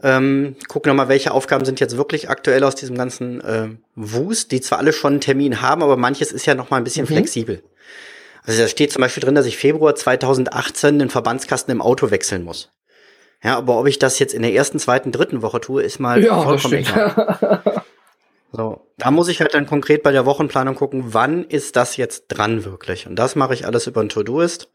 Ähm, 0.00 0.54
guck 0.68 0.86
nochmal, 0.86 1.08
welche 1.08 1.32
Aufgaben 1.32 1.64
sind 1.64 1.80
jetzt 1.80 1.96
wirklich 1.96 2.30
aktuell 2.30 2.62
aus 2.62 2.76
diesem 2.76 2.96
ganzen 2.96 3.40
äh, 3.40 3.68
Wust, 3.96 4.52
die 4.52 4.60
zwar 4.60 4.78
alle 4.78 4.92
schon 4.92 5.14
einen 5.14 5.20
Termin 5.20 5.60
haben, 5.60 5.82
aber 5.82 5.96
manches 5.96 6.30
ist 6.30 6.46
ja 6.46 6.54
noch 6.54 6.70
mal 6.70 6.76
ein 6.76 6.84
bisschen 6.84 7.04
Mhm. 7.04 7.08
flexibel. 7.08 7.62
Also 8.44 8.62
da 8.62 8.68
steht 8.68 8.92
zum 8.92 9.00
Beispiel 9.02 9.22
drin, 9.22 9.34
dass 9.34 9.46
ich 9.46 9.56
Februar 9.58 9.94
2018 9.96 10.98
den 11.00 11.10
Verbandskasten 11.10 11.72
im 11.72 11.82
Auto 11.82 12.10
wechseln 12.10 12.44
muss. 12.44 12.70
Ja, 13.42 13.56
aber 13.58 13.78
ob 13.78 13.86
ich 13.86 13.98
das 13.98 14.18
jetzt 14.20 14.34
in 14.34 14.42
der 14.42 14.52
ersten, 14.52 14.78
zweiten, 14.78 15.12
dritten 15.12 15.42
Woche 15.42 15.60
tue, 15.60 15.82
ist 15.82 15.98
mal 15.98 16.22
Ja, 16.22 16.40
vollkommen 16.42 16.74
egal. 16.74 17.62
So, 18.50 18.80
da 18.96 19.10
muss 19.10 19.28
ich 19.28 19.42
halt 19.42 19.52
dann 19.52 19.66
konkret 19.66 20.02
bei 20.02 20.10
der 20.10 20.24
Wochenplanung 20.24 20.74
gucken, 20.74 21.04
wann 21.08 21.44
ist 21.44 21.76
das 21.76 21.98
jetzt 21.98 22.28
dran 22.28 22.64
wirklich. 22.64 23.06
Und 23.06 23.16
das 23.16 23.36
mache 23.36 23.52
ich 23.52 23.66
alles 23.66 23.86
über 23.86 24.00
ein 24.00 24.08
To-Doist 24.08 24.70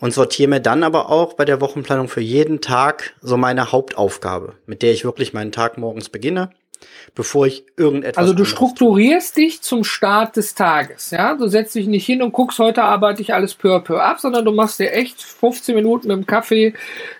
und 0.00 0.12
sortiere 0.12 0.50
mir 0.50 0.60
dann 0.60 0.82
aber 0.82 1.10
auch 1.10 1.34
bei 1.34 1.44
der 1.44 1.60
Wochenplanung 1.60 2.08
für 2.08 2.20
jeden 2.20 2.60
Tag 2.60 3.14
so 3.20 3.36
meine 3.36 3.72
Hauptaufgabe, 3.72 4.54
mit 4.66 4.82
der 4.82 4.92
ich 4.92 5.04
wirklich 5.04 5.32
meinen 5.32 5.52
Tag 5.52 5.78
morgens 5.78 6.08
beginne, 6.08 6.50
bevor 7.14 7.46
ich 7.46 7.64
irgendetwas 7.76 8.18
Also 8.18 8.34
du 8.34 8.44
strukturierst 8.44 9.36
dich 9.36 9.62
zum 9.62 9.84
Start 9.84 10.36
des 10.36 10.54
Tages, 10.54 11.10
ja? 11.10 11.34
Du 11.36 11.46
setzt 11.46 11.74
dich 11.74 11.86
nicht 11.86 12.04
hin 12.04 12.22
und 12.22 12.32
guckst, 12.32 12.58
heute 12.58 12.82
arbeite 12.82 13.22
ich 13.22 13.32
alles 13.32 13.54
peu 13.54 13.74
à 13.74 13.80
peu 13.80 14.00
ab, 14.00 14.18
sondern 14.20 14.44
du 14.44 14.52
machst 14.52 14.80
dir 14.80 14.92
echt 14.92 15.22
15 15.22 15.74
Minuten 15.74 16.08
mit 16.08 16.16
dem 16.16 16.26
Kaffee 16.26 16.74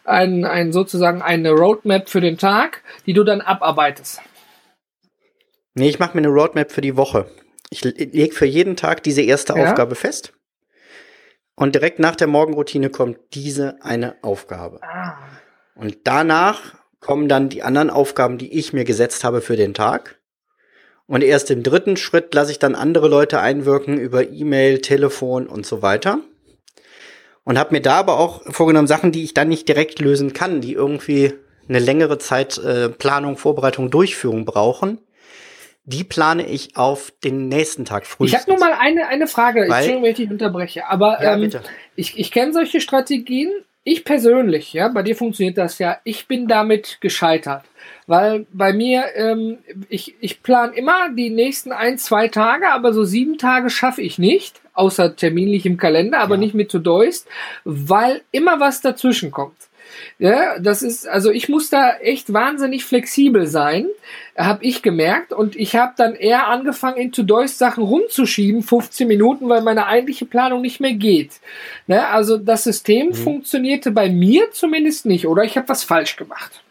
ein, 0.04 0.44
ein 0.44 0.72
sozusagen 0.72 1.22
eine 1.22 1.52
Roadmap 1.52 2.08
für 2.08 2.20
den 2.20 2.38
Tag, 2.38 2.82
die 3.06 3.12
du 3.12 3.24
dann 3.24 3.40
abarbeitest. 3.40 4.20
Nee, 5.74 5.88
ich 5.88 5.98
mache 5.98 6.16
mir 6.16 6.26
eine 6.26 6.32
Roadmap 6.32 6.70
für 6.70 6.80
die 6.80 6.96
Woche. 6.96 7.26
Ich 7.70 7.82
lege 7.82 8.34
für 8.34 8.46
jeden 8.46 8.76
Tag 8.76 9.02
diese 9.02 9.22
erste 9.22 9.54
Ja. 9.54 9.64
Aufgabe 9.64 9.94
fest. 9.94 10.32
Und 11.56 11.74
direkt 11.74 11.98
nach 11.98 12.16
der 12.16 12.26
Morgenroutine 12.26 12.90
kommt 12.90 13.18
diese 13.32 13.76
eine 13.82 14.16
Aufgabe. 14.22 14.80
Ah. 14.82 15.18
Und 15.74 15.98
danach 16.04 16.74
kommen 17.00 17.28
dann 17.28 17.48
die 17.48 17.62
anderen 17.62 17.90
Aufgaben, 17.90 18.38
die 18.38 18.52
ich 18.58 18.72
mir 18.72 18.84
gesetzt 18.84 19.24
habe 19.24 19.40
für 19.40 19.56
den 19.56 19.74
Tag. 19.74 20.18
Und 21.06 21.22
erst 21.22 21.50
im 21.50 21.62
dritten 21.62 21.96
Schritt 21.96 22.34
lasse 22.34 22.50
ich 22.50 22.58
dann 22.58 22.74
andere 22.74 23.08
Leute 23.08 23.40
einwirken 23.40 23.98
über 23.98 24.28
E-Mail, 24.28 24.80
Telefon 24.80 25.46
und 25.46 25.66
so 25.66 25.82
weiter. 25.82 26.18
Und 27.44 27.58
habe 27.58 27.74
mir 27.74 27.82
da 27.82 27.96
aber 27.96 28.18
auch 28.18 28.42
vorgenommen, 28.50 28.88
Sachen, 28.88 29.12
die 29.12 29.22
ich 29.22 29.34
dann 29.34 29.48
nicht 29.48 29.68
direkt 29.68 30.00
lösen 30.00 30.32
kann, 30.32 30.62
die 30.62 30.72
irgendwie 30.72 31.34
eine 31.68 31.78
längere 31.78 32.18
Zeit 32.18 32.56
äh, 32.58 32.88
Planung, 32.88 33.36
Vorbereitung, 33.36 33.90
Durchführung 33.90 34.46
brauchen. 34.46 34.98
Die 35.86 36.04
plane 36.04 36.46
ich 36.46 36.76
auf 36.76 37.12
den 37.22 37.48
nächsten 37.48 37.84
Tag 37.84 38.06
früh. 38.06 38.26
Ich 38.26 38.34
habe 38.34 38.50
nur 38.50 38.58
mal 38.58 38.72
eine, 38.78 39.06
eine 39.08 39.26
Frage, 39.26 39.60
Weil- 39.60 39.66
Entschuldigung, 39.70 40.02
wenn 40.02 40.10
ich 40.12 40.16
dich 40.16 40.30
unterbreche, 40.30 40.86
aber 40.86 41.22
Ja, 41.22 41.34
ähm, 41.36 41.50
ich, 41.94 42.18
ich 42.18 42.30
kenne 42.30 42.52
solche 42.52 42.80
Strategien. 42.80 43.50
Ich 43.86 44.02
persönlich, 44.06 44.72
ja, 44.72 44.88
bei 44.88 45.02
dir 45.02 45.14
funktioniert 45.14 45.58
das 45.58 45.78
ja. 45.78 45.98
Ich 46.04 46.26
bin 46.26 46.48
damit 46.48 47.02
gescheitert. 47.02 47.64
Weil 48.06 48.46
bei 48.50 48.72
mir, 48.72 49.04
ähm, 49.14 49.58
ich, 49.90 50.14
ich 50.20 50.42
plane 50.42 50.74
immer 50.74 51.10
die 51.10 51.28
nächsten 51.28 51.70
ein, 51.70 51.98
zwei 51.98 52.28
Tage, 52.28 52.70
aber 52.70 52.94
so 52.94 53.04
sieben 53.04 53.36
Tage 53.36 53.68
schaffe 53.68 54.00
ich 54.00 54.18
nicht, 54.18 54.62
außer 54.72 55.16
terminlich 55.16 55.66
im 55.66 55.76
Kalender, 55.76 56.20
aber 56.20 56.36
Ja. 56.36 56.40
nicht 56.40 56.54
mit 56.54 56.70
To-Doist, 56.70 57.28
weil 57.64 58.22
immer 58.30 58.58
was 58.58 58.80
dazwischen 58.80 59.30
kommt. 59.30 59.56
Ja, 60.18 60.58
das 60.60 60.82
ist, 60.82 61.08
also 61.08 61.30
ich 61.32 61.48
muss 61.48 61.70
da 61.70 61.96
echt 61.96 62.32
wahnsinnig 62.32 62.84
flexibel 62.84 63.48
sein, 63.48 63.88
habe 64.38 64.64
ich 64.64 64.80
gemerkt. 64.82 65.32
Und 65.32 65.56
ich 65.56 65.74
habe 65.74 65.94
dann 65.96 66.14
eher 66.14 66.46
angefangen, 66.46 66.98
in 66.98 67.12
To-Doist 67.12 67.58
Sachen 67.58 67.82
rumzuschieben, 67.82 68.62
15 68.62 69.08
Minuten, 69.08 69.48
weil 69.48 69.62
meine 69.62 69.86
eigentliche 69.86 70.24
Planung 70.24 70.60
nicht 70.60 70.78
mehr 70.80 70.92
geht. 70.94 71.32
Ne, 71.88 72.06
also 72.08 72.38
das 72.38 72.62
System 72.64 73.08
Mhm. 73.08 73.14
funktionierte 73.14 73.90
bei 73.90 74.08
mir 74.08 74.52
zumindest 74.52 75.04
nicht, 75.04 75.26
oder 75.26 75.42
ich 75.42 75.56
habe 75.56 75.68
was 75.68 75.82
falsch 75.82 76.14
gemacht. 76.16 76.62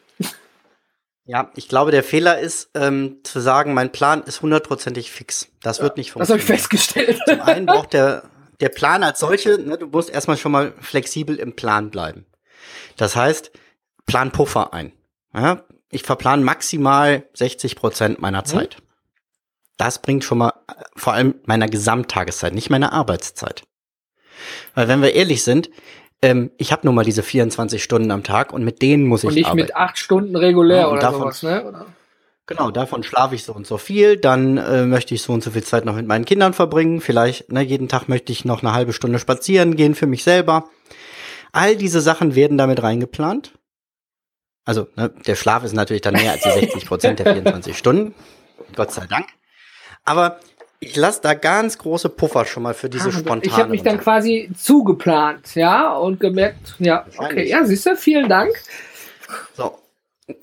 Ja, 1.26 1.52
ich 1.56 1.70
glaube, 1.70 1.92
der 1.92 2.04
Fehler 2.04 2.40
ist, 2.40 2.70
ähm, 2.76 3.20
zu 3.24 3.40
sagen, 3.40 3.74
mein 3.74 3.92
Plan 3.94 4.24
ist 4.24 4.42
hundertprozentig 4.42 5.10
fix. 5.10 5.48
Das 5.62 5.82
wird 5.82 5.96
nicht 5.96 6.14
Das 6.16 6.30
habe 6.30 6.40
ich 6.40 6.46
funktionieren. 6.46 6.60
festgestellt. 6.60 7.20
Zum 7.26 7.42
einen 7.42 7.66
braucht 7.66 7.94
der, 7.94 8.24
der 8.60 8.68
Plan 8.70 9.04
als 9.04 9.20
solche, 9.20 9.58
ne, 9.58 9.78
du 9.78 9.88
musst 9.88 10.10
erstmal 10.10 10.36
schon 10.38 10.52
mal 10.52 10.74
flexibel 10.82 11.38
im 11.38 11.54
Plan 11.56 11.92
bleiben. 11.92 12.26
Das 12.98 13.16
heißt, 13.16 13.52
plan 14.06 14.32
Puffer 14.32 14.74
ein. 14.74 14.92
Ja, 15.34 15.64
ich 15.90 16.04
verplan 16.04 16.44
maximal 16.44 17.24
60 17.34 17.76
Prozent 17.76 18.22
meiner 18.22 18.44
Zeit. 18.46 18.78
Das 19.78 20.00
bringt 20.02 20.24
schon 20.24 20.38
mal 20.40 20.54
äh, 20.68 20.74
vor 20.96 21.14
allem 21.14 21.36
meiner 21.46 21.68
Gesamttageszeit, 21.68 22.54
nicht 22.54 22.70
meiner 22.70 22.94
Arbeitszeit. 22.94 23.64
Weil 24.76 24.88
wenn 24.88 25.02
wir 25.02 25.14
ehrlich 25.14 25.44
sind, 25.44 25.70
ähm, 26.22 26.52
ich 26.58 26.72
habe 26.72 26.86
nur 26.86 26.94
mal 26.94 27.04
diese 27.06 27.24
24 27.24 27.84
Stunden 27.84 28.12
am 28.12 28.24
Tag 28.24 28.54
und 28.54 28.64
mit 28.64 28.82
denen 28.82 29.06
muss 29.08 29.24
ich 29.24 29.30
Und 29.30 29.36
nicht 29.36 29.46
arbeiten. 29.48 29.62
mit 29.62 29.76
acht 29.76 29.98
Stunden 29.98 30.36
regulär 30.36 30.82
Ja, 30.82 30.90
oder 30.92 31.02
davon- 31.02 31.22
sowas, 31.22 31.44
ne? 31.44 31.66
Oder? 31.66 31.86
Genau, 32.46 32.72
davon 32.72 33.04
schlafe 33.04 33.36
ich 33.36 33.44
so 33.46 33.54
und 33.54 33.66
so 33.66 33.78
viel, 33.78 34.18
dann 34.18 34.58
äh, 34.58 34.86
möchte 34.86 35.16
ich 35.16 35.22
so 35.22 35.32
und 35.32 35.42
so 35.44 35.52
viel 35.52 35.64
Zeit 35.64 35.86
noch 35.86 35.96
mit 35.96 36.06
meinen 36.08 36.26
Kindern 36.26 36.54
verbringen, 36.54 37.00
vielleicht, 37.00 37.52
ne, 37.54 37.62
jeden 37.62 37.88
Tag 37.88 38.10
möchte 38.10 38.34
ich 38.34 38.44
noch 38.44 38.62
eine 38.62 38.74
halbe 38.74 38.92
Stunde 38.92 39.18
spazieren 39.18 39.78
gehen 39.78 39.96
für 39.96 40.08
mich 40.08 40.24
selber. 40.26 40.70
All 41.54 41.78
diese 41.78 42.02
Sachen 42.02 42.36
werden 42.36 42.58
damit 42.58 42.84
reingeplant. 42.84 43.54
Also, 44.66 44.88
ne, 44.96 45.14
der 45.26 45.36
Schlaf 45.36 45.64
ist 45.64 45.74
natürlich 45.74 46.02
dann 46.02 46.16
mehr 46.16 46.32
als 46.32 46.44
die 46.44 46.52
60 46.60 46.86
Prozent 46.86 47.20
der 47.20 47.34
24 47.34 47.78
Stunden. 47.78 48.14
Gott 48.76 48.92
sei 48.92 49.06
Dank. 49.08 49.28
Aber 50.04 50.40
ich 50.80 50.96
lasse 50.98 51.22
da 51.22 51.34
ganz 51.34 51.78
große 51.78 52.10
Puffer 52.10 52.44
schon 52.46 52.64
mal 52.64 52.74
für 52.74 52.90
diese 52.90 53.08
Ah, 53.10 53.12
spontane. 53.14 53.42
ich 53.46 53.54
habe 53.56 53.70
mich 53.70 53.84
dann 53.84 54.00
quasi 54.00 54.52
zugeplant, 54.58 55.56
ja, 55.56 55.94
und 55.96 56.20
gemerkt, 56.20 56.76
ja, 56.80 57.06
okay, 57.18 57.48
ja, 57.48 57.64
siehst 57.66 57.86
du, 57.86 57.96
vielen 57.96 58.28
Dank. 58.28 58.52
So. 59.56 59.78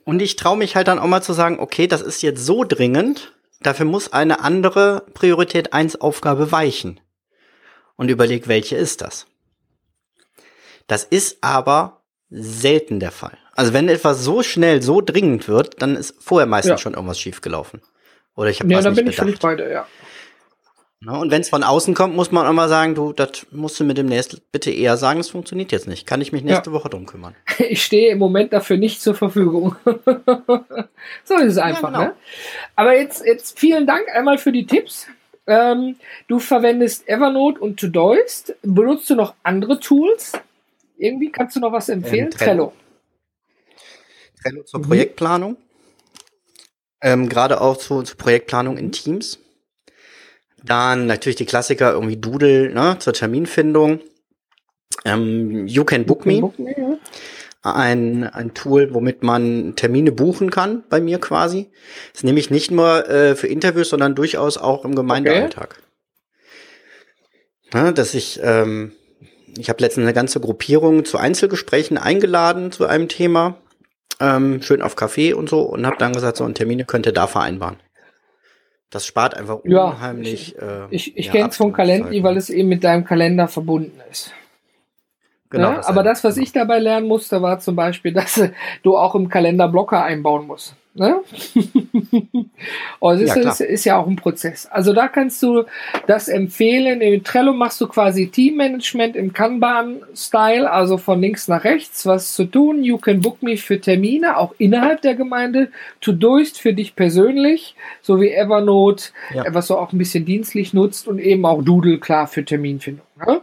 Und 0.04 0.20
ich 0.22 0.36
traue 0.36 0.56
mich 0.56 0.76
halt 0.76 0.88
dann 0.88 0.98
auch 0.98 1.06
mal 1.06 1.22
zu 1.22 1.32
sagen, 1.34 1.58
okay, 1.58 1.86
das 1.86 2.00
ist 2.02 2.22
jetzt 2.22 2.44
so 2.44 2.64
dringend, 2.64 3.34
dafür 3.62 3.84
muss 3.86 4.12
eine 4.12 4.40
andere 4.40 5.04
Priorität 5.12 5.72
1 5.74 6.00
Aufgabe 6.00 6.52
weichen. 6.52 7.00
Und 7.96 8.08
überleg, 8.10 8.48
welche 8.48 8.76
ist 8.76 9.02
das? 9.02 9.26
Das 10.90 11.04
ist 11.04 11.38
aber 11.40 12.02
selten 12.30 12.98
der 12.98 13.12
Fall. 13.12 13.38
Also 13.54 13.72
wenn 13.72 13.88
etwas 13.88 14.24
so 14.24 14.42
schnell, 14.42 14.82
so 14.82 15.00
dringend 15.00 15.46
wird, 15.46 15.80
dann 15.82 15.94
ist 15.94 16.16
vorher 16.18 16.46
meistens 16.48 16.70
Ja. 16.70 16.78
schon 16.78 16.94
irgendwas 16.94 17.20
schiefgelaufen. 17.20 17.80
Oder 18.34 18.50
ich 18.50 18.58
habe 18.58 18.72
Ja, 18.72 18.80
da 18.80 18.90
bin 18.90 19.06
ich 19.06 19.16
bedacht. 19.16 19.18
völlig 19.18 19.38
bei 19.38 19.54
dir, 19.54 19.70
ja. 19.70 19.86
Ne, 20.98 21.16
Und 21.16 21.30
wenn 21.30 21.42
es 21.42 21.48
von 21.48 21.62
außen 21.62 21.94
kommt, 21.94 22.16
muss 22.16 22.32
man 22.32 22.44
auch 22.44 22.52
mal 22.52 22.68
sagen, 22.68 22.96
du, 22.96 23.12
das 23.12 23.46
musst 23.52 23.78
du 23.78 23.84
mir 23.84 23.94
demnächst 23.94 24.50
bitte 24.50 24.72
eher 24.72 24.96
sagen, 24.96 25.20
es 25.20 25.30
funktioniert 25.30 25.70
jetzt 25.70 25.86
nicht. 25.86 26.08
Kann 26.08 26.20
ich 26.20 26.32
mich 26.32 26.42
nächste 26.42 26.72
Woche 26.72 26.88
drum 26.90 27.06
kümmern. 27.06 27.36
Ich 27.58 27.84
stehe 27.84 28.10
im 28.10 28.18
Moment 28.18 28.52
dafür 28.52 28.76
nicht 28.76 29.00
zur 29.00 29.14
Verfügung. 29.14 29.76
so 31.24 31.34
ist 31.36 31.52
es 31.52 31.58
einfach, 31.58 31.88
genau. 31.92 32.00
ne? 32.00 32.14
Aber 32.74 32.96
jetzt, 32.96 33.24
jetzt 33.24 33.60
vielen 33.60 33.86
Dank 33.86 34.08
einmal 34.12 34.38
für 34.38 34.50
die 34.50 34.66
Tipps. 34.66 35.06
Ähm, 35.46 35.94
du 36.26 36.40
verwendest 36.40 37.08
Evernote 37.08 37.60
und 37.60 37.78
Todoist. 37.78 38.56
Benutzt 38.62 39.08
du 39.08 39.14
noch 39.14 39.34
andere 39.44 39.78
Tools? 39.78 40.32
Irgendwie 41.00 41.32
kannst 41.32 41.56
du 41.56 41.60
noch 41.60 41.72
was 41.72 41.88
empfehlen? 41.88 42.26
Ähm, 42.26 42.30
Trello. 42.30 42.72
Trello 44.42 44.62
zur 44.64 44.80
Mhm. 44.80 44.84
Projektplanung. 44.84 45.56
Ähm, 47.02 47.28
Gerade 47.28 47.60
auch 47.60 47.78
zu, 47.78 48.02
zur 48.02 48.18
Projektplanung 48.18 48.76
in 48.76 48.92
Teams. 48.92 49.38
Dann 50.62 51.06
natürlich 51.06 51.36
die 51.36 51.46
Klassiker, 51.46 51.92
irgendwie 51.92 52.18
Doodle 52.18 52.70
ne, 52.74 52.96
zur 52.98 53.14
Terminfindung. 53.14 54.00
Ähm, 55.06 55.66
you 55.66 55.84
Can 55.84 56.04
Book 56.04 56.26
Me. 56.26 56.40
Book 56.40 56.58
Me, 56.58 56.74
ja. 56.76 56.98
ein, 57.62 58.24
ein 58.24 58.52
Tool, 58.52 58.92
womit 58.92 59.22
man 59.22 59.74
Termine 59.76 60.12
buchen 60.12 60.50
kann, 60.50 60.84
bei 60.90 61.00
mir 61.00 61.18
quasi. 61.18 61.70
Das 62.12 62.24
nehme 62.24 62.38
ich 62.38 62.50
nicht 62.50 62.70
nur 62.70 63.08
äh, 63.08 63.34
für 63.34 63.46
Interviews, 63.46 63.88
sondern 63.88 64.14
durchaus 64.14 64.58
auch 64.58 64.84
im 64.84 64.94
Gemeindealltag. 64.94 65.76
Okay. 65.78 65.86
Ja, 67.72 67.92
dass 67.92 68.12
ich, 68.12 68.40
ähm, 68.42 68.92
ich 69.58 69.68
habe 69.68 69.82
letztens 69.82 70.04
eine 70.04 70.14
ganze 70.14 70.40
Gruppierung 70.40 71.04
zu 71.04 71.18
Einzelgesprächen 71.18 71.98
eingeladen 71.98 72.72
zu 72.72 72.86
einem 72.86 73.08
Thema, 73.08 73.56
ähm, 74.20 74.62
schön 74.62 74.82
auf 74.82 74.96
Kaffee 74.96 75.32
und 75.32 75.48
so, 75.48 75.62
und 75.62 75.86
habe 75.86 75.96
dann 75.98 76.12
gesagt, 76.12 76.36
so 76.36 76.44
ein 76.44 76.54
Termine 76.54 76.84
könnt 76.84 77.06
ihr 77.06 77.12
da 77.12 77.26
vereinbaren. 77.26 77.76
Das 78.90 79.06
spart 79.06 79.34
einfach 79.34 79.60
unheimlich. 79.60 80.48
Ja, 80.52 80.56
ich, 80.56 80.62
äh, 80.62 80.86
ich, 80.90 81.16
ich 81.16 81.26
ja, 81.26 81.32
kenne 81.32 81.48
es 81.50 81.56
von 81.56 81.72
Calendly, 81.72 82.22
weil 82.24 82.36
es 82.36 82.50
eben 82.50 82.68
mit 82.68 82.82
deinem 82.82 83.04
Kalender 83.04 83.46
verbunden 83.46 84.00
ist. 84.10 84.32
Genau, 85.50 85.72
ja, 85.72 85.86
aber 85.88 86.04
das, 86.04 86.22
was 86.22 86.36
ich 86.36 86.52
dabei 86.52 86.78
lernen 86.78 87.08
musste, 87.08 87.42
war 87.42 87.58
zum 87.58 87.74
Beispiel, 87.74 88.12
dass 88.14 88.40
du 88.82 88.96
auch 88.96 89.14
im 89.14 89.28
Kalender 89.28 89.68
Blocker 89.68 90.02
einbauen 90.02 90.46
musst. 90.46 90.76
Ne? 90.92 91.20
Und 92.98 93.20
es 93.20 93.34
ja, 93.34 93.48
ist, 93.48 93.60
ist, 93.60 93.84
ja 93.84 93.96
auch 93.96 94.08
ein 94.08 94.16
Prozess. 94.16 94.66
Also 94.66 94.92
da 94.92 95.06
kannst 95.06 95.40
du 95.42 95.64
das 96.08 96.28
empfehlen. 96.28 97.00
In 97.00 97.22
Trello 97.22 97.52
machst 97.52 97.80
du 97.80 97.86
quasi 97.86 98.28
Teammanagement 98.28 99.14
im 99.14 99.32
Kanban-Style, 99.32 100.68
also 100.68 100.98
von 100.98 101.20
links 101.20 101.46
nach 101.46 101.62
rechts, 101.62 102.06
was 102.06 102.34
zu 102.34 102.44
tun. 102.44 102.82
You 102.82 102.98
can 102.98 103.20
book 103.20 103.40
me 103.40 103.56
für 103.56 103.80
Termine, 103.80 104.36
auch 104.36 104.52
innerhalb 104.58 105.00
der 105.02 105.14
Gemeinde. 105.14 105.70
To-Doist 106.00 106.60
für 106.60 106.74
dich 106.74 106.96
persönlich, 106.96 107.76
so 108.02 108.20
wie 108.20 108.32
Evernote, 108.32 109.10
ja. 109.32 109.44
was 109.48 109.68
du 109.68 109.76
auch 109.76 109.92
ein 109.92 109.98
bisschen 109.98 110.24
dienstlich 110.24 110.74
nutzt 110.74 111.06
und 111.06 111.20
eben 111.20 111.46
auch 111.46 111.62
Doodle, 111.62 111.98
klar, 111.98 112.26
für 112.26 112.44
Terminfindung. 112.44 113.06
Ne? 113.24 113.40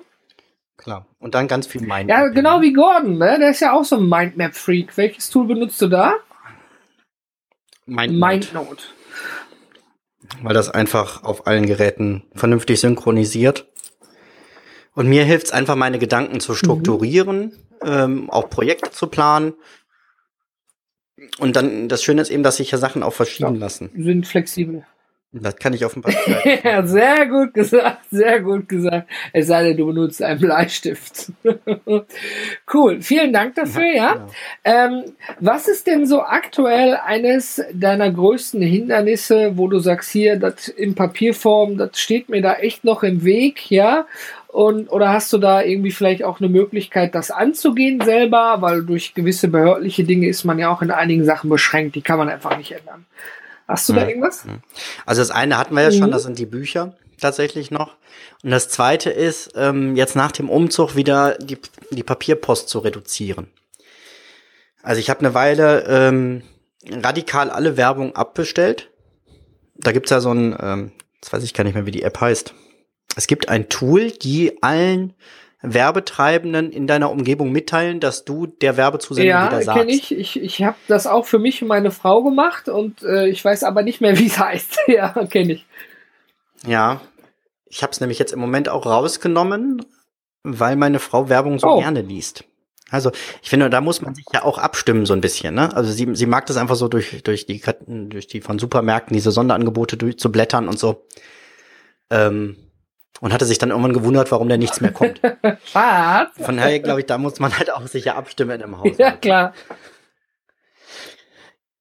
Klar. 0.87 1.05
Und 1.19 1.35
dann 1.35 1.49
ganz 1.49 1.67
viel 1.67 1.81
Mindmap. 1.81 2.07
Ja, 2.07 2.27
genau 2.29 2.61
wie 2.61 2.71
Gordon, 2.71 3.17
ne? 3.17 3.37
Der 3.39 3.49
ist 3.49 3.59
ja 3.59 3.73
auch 3.73 3.83
so 3.83 3.97
ein 3.97 4.07
Mindmap-Freak. 4.07 4.95
Welches 4.95 5.29
Tool 5.29 5.45
benutzt 5.45 5.81
du 5.81 5.89
da? 5.89 6.13
Mindnote. 7.85 8.55
Mindnote. 8.55 8.83
Weil 10.43 10.53
das 10.53 10.69
einfach 10.69 11.23
auf 11.23 11.45
allen 11.45 11.65
Geräten 11.65 12.23
vernünftig 12.33 12.79
synchronisiert. 12.79 13.67
Und 14.93 15.09
mir 15.09 15.25
hilft 15.25 15.47
es 15.47 15.51
einfach, 15.51 15.75
meine 15.75 15.99
Gedanken 15.99 16.39
zu 16.39 16.55
strukturieren, 16.55 17.51
mhm. 17.83 17.87
ähm, 17.89 18.29
auch 18.29 18.49
Projekte 18.49 18.89
zu 18.89 19.07
planen. 19.07 19.55
Und 21.37 21.57
dann, 21.57 21.89
das 21.89 22.01
Schöne 22.01 22.21
ist 22.21 22.31
eben, 22.31 22.43
dass 22.43 22.55
sich 22.55 22.71
ja 22.71 22.77
Sachen 22.77 23.03
auch 23.03 23.13
verschieben 23.13 23.55
ja, 23.55 23.59
lassen. 23.59 23.89
Sind 23.93 24.25
flexibel. 24.25 24.85
Das 25.33 25.57
kann 25.57 25.73
ich 25.73 25.83
auf 25.83 25.93
dem 25.93 26.03
Papier. 26.03 26.59
ja, 26.63 26.85
sehr 26.85 27.25
gut 27.27 27.53
gesagt, 27.53 28.05
sehr 28.09 28.39
gut 28.39 28.69
gesagt. 28.69 29.09
Es 29.33 29.47
sei 29.47 29.63
denn, 29.65 29.77
du 29.77 29.87
benutzt 29.87 30.23
einen 30.23 30.39
Bleistift. 30.39 31.33
cool, 32.73 33.01
vielen 33.01 33.33
Dank 33.33 33.55
dafür, 33.55 33.93
ja. 33.93 33.93
ja. 33.93 34.13
Genau. 34.13 34.31
Ähm, 34.63 35.03
was 35.41 35.67
ist 35.67 35.85
denn 35.85 36.05
so 36.05 36.21
aktuell 36.21 36.95
eines 36.95 37.61
deiner 37.73 38.09
größten 38.09 38.61
Hindernisse, 38.61 39.57
wo 39.57 39.67
du 39.67 39.79
sagst, 39.79 40.11
hier, 40.11 40.37
das 40.37 40.69
in 40.69 40.95
Papierform, 40.95 41.77
das 41.77 41.99
steht 41.99 42.29
mir 42.29 42.41
da 42.41 42.53
echt 42.53 42.85
noch 42.85 43.03
im 43.03 43.25
Weg, 43.25 43.69
ja? 43.69 44.07
Und, 44.47 44.89
oder 44.89 45.09
hast 45.09 45.33
du 45.33 45.37
da 45.37 45.61
irgendwie 45.61 45.91
vielleicht 45.91 46.23
auch 46.23 46.39
eine 46.39 46.49
Möglichkeit, 46.49 47.13
das 47.15 47.31
anzugehen 47.31 47.99
selber? 47.99 48.57
Weil 48.61 48.83
durch 48.83 49.13
gewisse 49.13 49.49
behördliche 49.49 50.05
Dinge 50.05 50.27
ist 50.27 50.45
man 50.45 50.57
ja 50.57 50.69
auch 50.69 50.81
in 50.81 50.89
einigen 50.89 51.25
Sachen 51.25 51.49
beschränkt, 51.49 51.95
die 51.95 52.01
kann 52.01 52.17
man 52.17 52.29
einfach 52.29 52.57
nicht 52.57 52.71
ändern. 52.71 53.05
Hast 53.67 53.89
du 53.89 53.93
da 53.93 54.07
irgendwas? 54.07 54.43
Also 55.05 55.21
das 55.21 55.31
eine 55.31 55.57
hatten 55.57 55.75
wir 55.75 55.83
ja 55.83 55.91
schon, 55.91 56.07
mhm. 56.07 56.11
das 56.11 56.23
sind 56.23 56.39
die 56.39 56.45
Bücher 56.45 56.95
tatsächlich 57.19 57.71
noch. 57.71 57.95
Und 58.43 58.51
das 58.51 58.69
zweite 58.69 59.09
ist, 59.09 59.51
ähm, 59.55 59.95
jetzt 59.95 60.15
nach 60.15 60.31
dem 60.31 60.49
Umzug 60.49 60.95
wieder 60.95 61.37
die, 61.37 61.57
die 61.91 62.03
Papierpost 62.03 62.69
zu 62.69 62.79
reduzieren. 62.79 63.47
Also 64.83 64.99
ich 64.99 65.09
habe 65.09 65.19
eine 65.21 65.33
Weile 65.33 65.83
ähm, 65.87 66.43
radikal 66.89 67.49
alle 67.49 67.75
Werbung 67.75 68.15
abbestellt. 68.15 68.89
Da 69.75 69.91
gibt's 69.91 70.11
ja 70.11 70.21
so 70.21 70.33
ein, 70.33 70.55
ähm, 70.59 70.91
jetzt 71.15 71.33
weiß 71.33 71.43
ich 71.43 71.53
gar 71.53 71.63
nicht 71.63 71.73
mehr, 71.73 71.85
wie 71.85 71.91
die 71.91 72.03
App 72.03 72.21
heißt. 72.21 72.53
Es 73.15 73.27
gibt 73.27 73.49
ein 73.49 73.67
Tool, 73.67 74.11
die 74.11 74.61
allen 74.61 75.13
Werbetreibenden 75.61 76.71
in 76.71 76.85
deiner 76.85 77.09
Umgebung 77.09 77.51
mitteilen, 77.51 77.99
dass 77.99 78.25
du 78.25 78.45
der 78.45 78.77
Werbezusendung 78.77 79.29
ja, 79.29 79.47
wieder 79.47 79.61
sagst. 79.63 79.67
Ja, 79.67 79.73
kenne 79.73 79.91
ich. 79.91 80.11
Ich, 80.11 80.39
ich 80.39 80.63
habe 80.63 80.77
das 80.87 81.07
auch 81.07 81.25
für 81.25 81.39
mich 81.39 81.61
und 81.61 81.67
meine 81.67 81.91
Frau 81.91 82.23
gemacht 82.23 82.69
und 82.69 83.01
äh, 83.03 83.27
ich 83.27 83.43
weiß 83.43 83.63
aber 83.63 83.81
nicht 83.81 83.99
mehr, 83.99 84.17
wie 84.19 84.27
es 84.27 84.37
heißt. 84.37 84.79
ja, 84.87 85.09
kenne 85.25 85.53
ich. 85.53 85.65
Ja, 86.65 87.01
ich 87.65 87.81
habe 87.81 87.91
es 87.91 87.99
nämlich 87.99 88.19
jetzt 88.19 88.33
im 88.33 88.39
Moment 88.39 88.69
auch 88.69 88.85
rausgenommen, 88.85 89.83
weil 90.43 90.75
meine 90.75 90.99
Frau 90.99 91.29
Werbung 91.29 91.59
so 91.59 91.67
oh. 91.67 91.79
gerne 91.79 92.01
liest. 92.01 92.43
Also 92.89 93.11
ich 93.41 93.49
finde, 93.49 93.69
da 93.69 93.81
muss 93.81 94.01
man 94.01 94.15
sich 94.15 94.25
ja 94.31 94.43
auch 94.43 94.57
abstimmen 94.57 95.05
so 95.05 95.13
ein 95.13 95.19
bisschen. 95.19 95.55
Ne? 95.55 95.75
Also 95.75 95.91
sie, 95.91 96.07
sie 96.13 96.25
mag 96.25 96.45
das 96.45 96.55
einfach 96.55 96.75
so 96.75 96.87
durch, 96.87 97.21
durch, 97.23 97.45
die, 97.45 97.61
durch 97.87 98.27
die 98.27 98.39
von 98.39 98.59
Supermärkten 98.59 99.13
diese 99.13 99.31
Sonderangebote 99.31 99.97
durchzublättern 99.97 100.69
und 100.69 100.79
so. 100.79 101.05
Ähm, 102.09 102.55
und 103.21 103.33
hatte 103.33 103.45
sich 103.45 103.57
dann 103.57 103.69
irgendwann 103.69 103.93
gewundert, 103.93 104.31
warum 104.31 104.49
da 104.49 104.57
nichts 104.57 104.81
mehr 104.81 104.91
kommt. 104.91 105.21
Was? 105.73 106.27
Von 106.39 106.57
daher 106.57 106.79
glaube 106.79 107.01
ich, 107.01 107.05
da 107.05 107.17
muss 107.17 107.39
man 107.39 107.57
halt 107.57 107.71
auch 107.71 107.85
sicher 107.87 108.15
abstimmen 108.15 108.61
im 108.61 108.79
Haus. 108.79 108.97
Ja, 108.97 109.11
klar. 109.11 109.53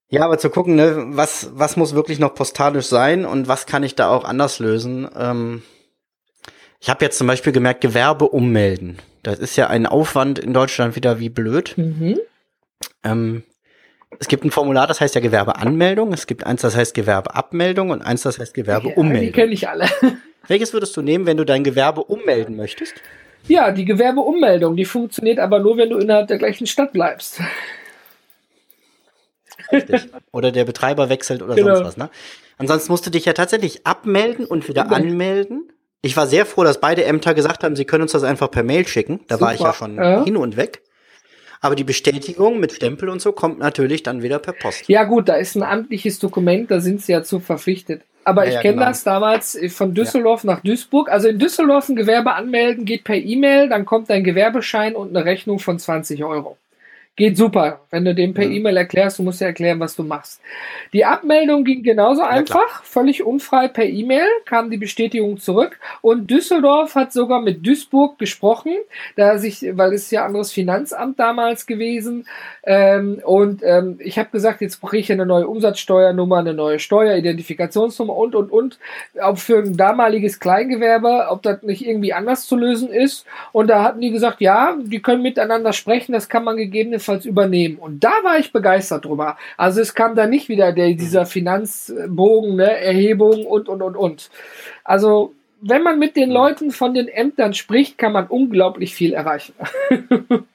Ja, 0.09 0.23
aber 0.23 0.37
zu 0.37 0.49
gucken, 0.49 0.75
ne, 0.75 1.03
was, 1.09 1.49
was 1.53 1.75
muss 1.75 1.93
wirklich 1.93 2.17
noch 2.17 2.33
postalisch 2.33 2.85
sein 2.85 3.25
und 3.25 3.49
was 3.49 3.65
kann 3.65 3.83
ich 3.83 3.93
da 3.95 4.09
auch 4.09 4.23
anders 4.23 4.59
lösen. 4.59 5.09
Ähm, 5.17 5.63
ich 6.79 6.89
habe 6.89 7.03
jetzt 7.03 7.17
zum 7.17 7.27
Beispiel 7.27 7.51
gemerkt, 7.51 7.81
Gewerbe 7.81 8.29
ummelden. 8.29 8.99
Das 9.23 9.39
ist 9.39 9.57
ja 9.57 9.67
ein 9.67 9.85
Aufwand 9.85 10.39
in 10.39 10.53
Deutschland 10.53 10.95
wieder 10.95 11.19
wie 11.19 11.27
blöd. 11.29 11.73
Mhm. 11.75 12.19
Ähm, 13.03 13.43
es 14.19 14.29
gibt 14.29 14.45
ein 14.45 14.51
Formular, 14.51 14.87
das 14.87 15.01
heißt 15.01 15.15
ja 15.15 15.21
Gewerbeanmeldung. 15.21 16.13
Es 16.13 16.27
gibt 16.27 16.45
eins, 16.45 16.61
das 16.61 16.77
heißt 16.77 16.93
Gewerbeabmeldung 16.93 17.89
und 17.89 18.01
eins, 18.01 18.21
das 18.21 18.39
heißt 18.39 18.53
Gewerbeummeldung. 18.53 19.23
Ja, 19.23 19.27
die 19.27 19.31
kenne 19.31 19.51
ich 19.51 19.67
alle. 19.67 19.87
Welches 20.47 20.73
würdest 20.73 20.95
du 20.95 21.01
nehmen, 21.01 21.25
wenn 21.25 21.37
du 21.37 21.45
dein 21.45 21.63
Gewerbe 21.63 22.03
ummelden 22.03 22.55
möchtest? 22.55 22.95
Ja, 23.47 23.71
die 23.71 23.85
Gewerbeummeldung, 23.85 24.75
die 24.75 24.85
funktioniert 24.85 25.39
aber 25.39 25.59
nur, 25.59 25.77
wenn 25.77 25.89
du 25.89 25.97
innerhalb 25.97 26.27
der 26.27 26.37
gleichen 26.37 26.67
Stadt 26.67 26.93
bleibst. 26.93 27.39
Richtig. 29.71 30.09
Oder 30.31 30.51
der 30.51 30.65
Betreiber 30.65 31.09
wechselt 31.09 31.41
oder 31.41 31.55
genau. 31.55 31.75
sonst 31.75 31.87
was, 31.87 31.97
ne? 31.97 32.09
Ansonsten 32.57 32.91
musst 32.91 33.05
du 33.05 33.09
dich 33.11 33.25
ja 33.25 33.33
tatsächlich 33.33 33.85
abmelden 33.85 34.45
und 34.45 34.67
wieder 34.67 34.91
anmelden. 34.91 35.71
Ich 36.01 36.15
war 36.17 36.27
sehr 36.27 36.45
froh, 36.45 36.63
dass 36.63 36.79
beide 36.79 37.03
Ämter 37.05 37.33
gesagt 37.33 37.63
haben, 37.63 37.75
sie 37.75 37.85
können 37.85 38.03
uns 38.03 38.13
das 38.13 38.23
einfach 38.23 38.49
per 38.49 38.63
Mail 38.63 38.87
schicken. 38.87 39.19
Da 39.27 39.35
Super. 39.35 39.45
war 39.45 39.53
ich 39.53 39.59
ja 39.59 39.73
schon 39.73 39.95
ja. 39.95 40.23
hin 40.23 40.37
und 40.37 40.57
weg. 40.57 40.81
Aber 41.61 41.75
die 41.75 41.83
Bestätigung 41.83 42.59
mit 42.59 42.71
Stempel 42.71 43.09
und 43.09 43.21
so 43.21 43.31
kommt 43.31 43.59
natürlich 43.59 44.03
dann 44.03 44.21
wieder 44.21 44.39
per 44.39 44.53
Post. 44.53 44.87
Ja 44.87 45.03
gut, 45.03 45.29
da 45.29 45.35
ist 45.35 45.55
ein 45.55 45.63
amtliches 45.63 46.19
Dokument, 46.19 46.69
da 46.69 46.79
sind 46.79 47.01
sie 47.01 47.11
ja 47.11 47.23
zu 47.23 47.39
verpflichtet. 47.39 48.01
Aber 48.23 48.45
ja, 48.45 48.55
ich 48.55 48.59
kenne 48.59 48.75
genau. 48.75 48.87
das 48.87 49.03
damals 49.03 49.57
von 49.69 49.93
Düsseldorf 49.93 50.43
ja. 50.43 50.51
nach 50.51 50.59
Duisburg. 50.59 51.09
Also 51.09 51.29
in 51.29 51.39
Düsseldorf 51.39 51.87
ein 51.87 51.95
Gewerbe 51.95 52.33
anmelden 52.33 52.83
geht 52.83 53.05
per 53.05 53.15
E-Mail, 53.15 53.69
dann 53.69 53.85
kommt 53.85 54.09
dein 54.09 54.25
Gewerbeschein 54.25 54.95
und 54.95 55.15
eine 55.15 55.23
Rechnung 55.23 55.59
von 55.59 55.79
20 55.79 56.23
Euro. 56.25 56.57
Geht 57.17 57.35
super, 57.35 57.81
wenn 57.89 58.05
du 58.05 58.13
dem 58.13 58.35
per 58.35 58.45
mhm. 58.45 58.53
E-Mail 58.53 58.77
erklärst, 58.77 59.17
du 59.17 59.23
musst 59.23 59.41
ja 59.41 59.47
erklären, 59.47 59.79
was 59.79 59.95
du 59.95 60.03
machst. 60.03 60.39
Die 60.93 61.03
Abmeldung 61.03 61.63
ging 61.63 61.81
genauso 61.81 62.21
ja, 62.21 62.27
einfach, 62.27 62.67
klar. 62.67 62.81
völlig 62.83 63.23
unfrei 63.23 63.67
per 63.67 63.85
E-Mail, 63.85 64.27
kam 64.45 64.69
die 64.69 64.77
Bestätigung 64.77 65.39
zurück 65.39 65.79
und 66.01 66.29
Düsseldorf 66.29 66.93
hat 66.93 67.11
sogar 67.11 67.41
mit 67.41 67.65
Duisburg 67.65 68.19
gesprochen, 68.19 68.73
da 69.15 69.39
sich, 69.39 69.65
weil 69.71 69.93
es 69.93 70.11
ja 70.11 70.27
anderes 70.27 70.51
Finanzamt 70.51 71.19
damals 71.19 71.65
gewesen 71.65 72.27
ähm, 72.61 73.19
und 73.25 73.63
ähm, 73.63 73.97
ich 73.99 74.19
habe 74.19 74.29
gesagt, 74.29 74.61
jetzt 74.61 74.79
brauche 74.79 74.97
ich 74.97 75.11
eine 75.11 75.25
neue 75.25 75.47
Umsatzsteuernummer, 75.47 76.37
eine 76.37 76.53
neue 76.53 76.77
Steueridentifikationsnummer 76.77 78.15
und 78.15 78.35
und 78.35 78.51
und, 78.51 78.77
auch 79.19 79.39
für 79.39 79.57
ein 79.57 79.75
damaliges 79.75 80.39
Kleingewerbe, 80.39 81.29
ob 81.31 81.41
das 81.41 81.63
nicht 81.63 81.83
irgendwie 81.83 82.13
anders 82.13 82.45
zu 82.45 82.55
lösen 82.55 82.89
ist 82.89 83.25
und 83.53 83.71
da 83.71 83.81
hatten 83.81 84.01
die 84.01 84.11
gesagt, 84.11 84.39
ja, 84.39 84.77
die 84.79 85.01
können 85.01 85.23
miteinander 85.23 85.73
sprechen, 85.73 86.11
das 86.11 86.29
kann 86.29 86.43
man 86.43 86.57
gegebenenfalls 86.57 87.06
gegebenenfalls 87.07 87.25
übernehmen. 87.25 87.77
Und 87.77 88.03
da 88.03 88.11
war 88.23 88.37
ich 88.37 88.51
begeistert 88.51 89.05
drüber. 89.05 89.37
Also 89.57 89.81
es 89.81 89.95
kam 89.95 90.15
da 90.15 90.27
nicht 90.27 90.49
wieder 90.49 90.73
der, 90.73 90.93
dieser 90.93 91.25
Finanzbogen, 91.25 92.55
ne, 92.55 92.77
Erhebung 92.79 93.45
und, 93.45 93.69
und, 93.69 93.81
und, 93.81 93.95
und. 93.95 94.29
Also 94.83 95.33
wenn 95.61 95.81
man 95.81 95.97
mit 95.97 96.15
den 96.15 96.29
Leuten 96.29 96.71
von 96.71 96.93
den 96.93 97.07
Ämtern 97.07 97.53
spricht, 97.53 97.97
kann 97.97 98.13
man 98.13 98.27
unglaublich 98.27 98.93
viel 98.93 99.13
erreichen. 99.13 99.53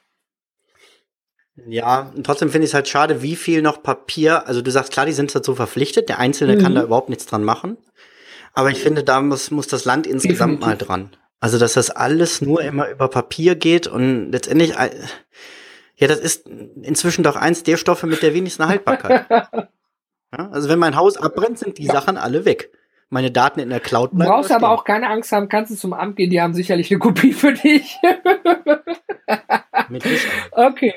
Ja, 1.67 2.11
und 2.15 2.25
trotzdem 2.25 2.49
finde 2.49 2.65
ich 2.65 2.71
es 2.71 2.73
halt 2.73 2.87
schade, 2.87 3.21
wie 3.21 3.35
viel 3.35 3.61
noch 3.61 3.83
Papier, 3.83 4.47
also 4.47 4.63
du 4.63 4.71
sagst 4.71 4.91
klar, 4.91 5.05
die 5.05 5.11
sind 5.11 5.33
dazu 5.33 5.53
verpflichtet, 5.53 6.09
der 6.09 6.17
Einzelne 6.17 6.55
mhm. 6.55 6.61
kann 6.61 6.73
da 6.73 6.81
überhaupt 6.81 7.09
nichts 7.09 7.27
dran 7.27 7.43
machen. 7.43 7.77
Aber 8.53 8.71
ich 8.71 8.79
finde, 8.79 9.03
da 9.03 9.21
muss, 9.21 9.51
muss 9.51 9.67
das 9.67 9.85
Land 9.85 10.07
insgesamt 10.07 10.63
Definitiv. 10.63 10.67
mal 10.67 10.77
dran. 10.77 11.09
Also, 11.39 11.59
dass 11.59 11.73
das 11.73 11.89
alles 11.89 12.41
nur 12.41 12.61
immer 12.63 12.89
über 12.89 13.09
Papier 13.09 13.55
geht 13.55 13.85
und 13.85 14.31
letztendlich, 14.31 14.77
äh, 14.77 14.89
ja, 15.95 16.07
das 16.07 16.19
ist 16.19 16.47
inzwischen 16.47 17.23
doch 17.23 17.35
eins 17.35 17.63
der 17.63 17.77
Stoffe 17.77 18.07
mit 18.07 18.21
der 18.21 18.33
wenigsten 18.33 18.67
Haltbarkeit. 18.67 19.25
ja, 19.29 20.49
also 20.51 20.69
wenn 20.69 20.79
mein 20.79 20.95
Haus 20.95 21.17
abbrennt, 21.17 21.59
sind 21.59 21.77
die 21.77 21.85
ja. 21.85 21.93
Sachen 21.93 22.17
alle 22.17 22.45
weg. 22.45 22.71
Meine 23.09 23.29
Daten 23.29 23.59
in 23.59 23.69
der 23.69 23.79
Cloud 23.79 24.11
bleiben. 24.11 24.29
Du 24.31 24.35
brauchst 24.35 24.51
aber 24.51 24.71
auch 24.71 24.85
keine 24.85 25.07
Angst 25.07 25.31
haben, 25.31 25.47
kannst 25.47 25.71
du 25.71 25.75
zum 25.75 25.93
Amt 25.93 26.15
gehen, 26.15 26.31
die 26.31 26.41
haben 26.41 26.55
sicherlich 26.55 26.89
eine 26.89 26.99
Kopie 26.99 27.33
für 27.33 27.53
dich. 27.53 27.97
Okay. 30.51 30.93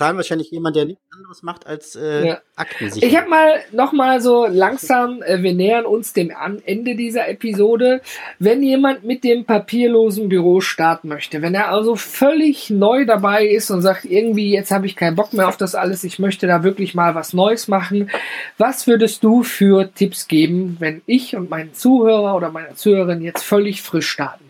Zahlen 0.00 0.16
wahrscheinlich 0.16 0.50
jemand, 0.50 0.76
der 0.76 0.86
nichts 0.86 1.02
anderes 1.14 1.42
macht 1.42 1.66
als 1.66 1.94
äh, 1.94 2.28
ja. 2.28 2.38
Aktensicherung. 2.56 3.06
Ich 3.06 3.18
habe 3.18 3.28
mal 3.28 3.60
noch 3.70 3.92
mal 3.92 4.22
so 4.22 4.46
langsam, 4.46 5.20
äh, 5.20 5.42
wir 5.42 5.52
nähern 5.52 5.84
uns 5.84 6.14
dem 6.14 6.32
Ende 6.64 6.96
dieser 6.96 7.28
Episode. 7.28 8.00
Wenn 8.38 8.62
jemand 8.62 9.04
mit 9.04 9.24
dem 9.24 9.44
papierlosen 9.44 10.30
Büro 10.30 10.62
starten 10.62 11.08
möchte, 11.08 11.42
wenn 11.42 11.54
er 11.54 11.68
also 11.68 11.96
völlig 11.96 12.70
neu 12.70 13.04
dabei 13.04 13.46
ist 13.46 13.70
und 13.70 13.82
sagt, 13.82 14.06
irgendwie 14.06 14.50
jetzt 14.52 14.70
habe 14.70 14.86
ich 14.86 14.96
keinen 14.96 15.16
Bock 15.16 15.34
mehr 15.34 15.48
auf 15.48 15.58
das 15.58 15.74
alles, 15.74 16.02
ich 16.02 16.18
möchte 16.18 16.46
da 16.46 16.62
wirklich 16.62 16.94
mal 16.94 17.14
was 17.14 17.34
Neues 17.34 17.68
machen, 17.68 18.10
was 18.56 18.86
würdest 18.86 19.22
du 19.22 19.42
für 19.42 19.92
Tipps 19.92 20.28
geben, 20.28 20.78
wenn 20.80 21.02
ich 21.04 21.36
und 21.36 21.50
mein 21.50 21.74
Zuhörer 21.74 22.36
oder 22.36 22.50
meine 22.50 22.74
Zuhörerin 22.74 23.20
jetzt 23.20 23.42
völlig 23.44 23.82
frisch 23.82 24.08
starten? 24.08 24.49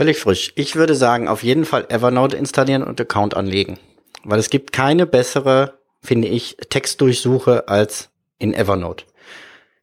Völlig 0.00 0.18
frisch. 0.18 0.52
Ich 0.54 0.76
würde 0.76 0.94
sagen, 0.94 1.28
auf 1.28 1.42
jeden 1.42 1.66
Fall 1.66 1.84
Evernote 1.90 2.34
installieren 2.34 2.82
und 2.82 2.98
Account 2.98 3.36
anlegen. 3.36 3.78
Weil 4.24 4.38
es 4.38 4.48
gibt 4.48 4.72
keine 4.72 5.04
bessere, 5.04 5.74
finde 6.00 6.26
ich, 6.26 6.56
Textdurchsuche 6.70 7.68
als 7.68 8.08
in 8.38 8.54
Evernote. 8.54 9.04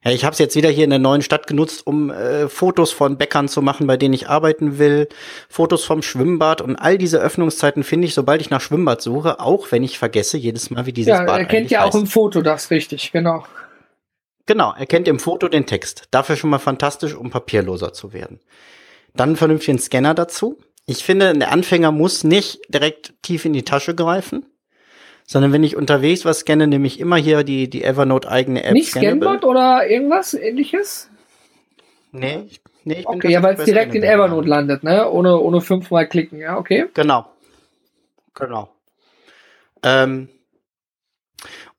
Ja, 0.04 0.10
ich 0.10 0.26
habe 0.26 0.34
es 0.34 0.40
jetzt 0.40 0.56
wieder 0.56 0.70
hier 0.70 0.86
in 0.86 0.90
der 0.90 0.98
neuen 0.98 1.22
Stadt 1.22 1.46
genutzt, 1.46 1.86
um 1.86 2.10
äh, 2.10 2.48
Fotos 2.48 2.92
von 2.92 3.20
Bäckern 3.20 3.48
zu 3.48 3.62
machen, 3.62 3.86
bei 3.86 3.96
denen 3.96 4.16
ich 4.16 4.28
arbeiten 4.28 4.80
will, 4.80 5.08
Fotos 5.50 5.86
vom 5.86 6.02
Schwimmbad 6.02 6.62
und 6.62 6.78
all 6.78 6.98
diese 6.98 7.20
Öffnungszeiten 7.20 7.84
finde 7.84 8.08
ich, 8.08 8.16
sobald 8.16 8.42
ich 8.42 8.50
nach 8.50 8.62
Schwimmbad 8.62 9.04
suche, 9.04 9.40
auch 9.40 9.72
wenn 9.72 9.84
ich 9.84 10.00
vergesse 10.00 10.40
jedes 10.40 10.72
Mal, 10.72 10.88
wie 10.88 10.94
dieses 10.94 11.12
ja, 11.12 11.26
Bad 11.26 11.42
er 11.42 11.46
kennt 11.46 11.70
ja 11.70 11.82
heißt. 11.82 11.94
auch 11.94 12.00
im 12.00 12.08
Foto 12.08 12.42
das, 12.42 12.72
richtig, 12.72 13.12
genau. 13.12 13.46
Genau, 14.48 14.74
er 14.76 14.88
kennt 14.88 15.08
im 15.08 15.20
Foto 15.20 15.48
den 15.48 15.68
Text. 15.68 16.06
Dafür 16.10 16.38
schon 16.38 16.50
mal 16.50 16.58
fantastisch, 16.58 17.14
um 17.14 17.30
papierloser 17.30 17.94
zu 17.94 18.14
werden. 18.14 18.40
Dann 19.14 19.30
einen 19.30 19.36
vernünftigen 19.36 19.80
Scanner 19.80 20.14
dazu. 20.14 20.58
Ich 20.86 21.04
finde, 21.04 21.34
der 21.38 21.52
Anfänger 21.52 21.92
muss 21.92 22.24
nicht 22.24 22.60
direkt 22.70 23.14
tief 23.22 23.46
in 23.46 23.54
die 23.54 23.64
Tasche 23.64 23.94
greifen, 23.94 24.46
sondern 25.26 25.52
wenn 25.52 25.64
ich 25.64 25.76
unterwegs 25.76 26.24
was 26.24 26.40
scanne, 26.40 26.68
nehme 26.68 26.88
ich 26.88 27.00
immer 27.00 27.18
hier 27.18 27.44
die, 27.44 27.70
die 27.70 27.84
Evernote 27.84 28.30
eigene 28.30 28.64
App. 28.64 28.74
Nicht 28.74 28.92
Scanbot 28.92 29.44
oder 29.44 29.88
irgendwas 29.90 30.34
ähnliches? 30.34 31.10
Nee, 32.14 32.48
nee 32.86 33.00
ich 33.00 33.06
bin 33.06 33.16
Okay, 33.18 33.32
ja, 33.32 33.44
weil 33.44 33.56
es 33.56 33.66
direkt 33.66 33.94
in 33.96 34.04
Evernote 34.04 34.48
landet, 34.48 34.84
ne? 34.84 35.10
Ohne, 35.12 35.38
ohne 35.40 35.60
fünfmal 35.60 36.08
klicken, 36.08 36.40
ja, 36.40 36.58
okay. 36.58 36.86
Genau. 36.94 37.26
Genau. 38.34 38.70
Ähm, 39.84 40.30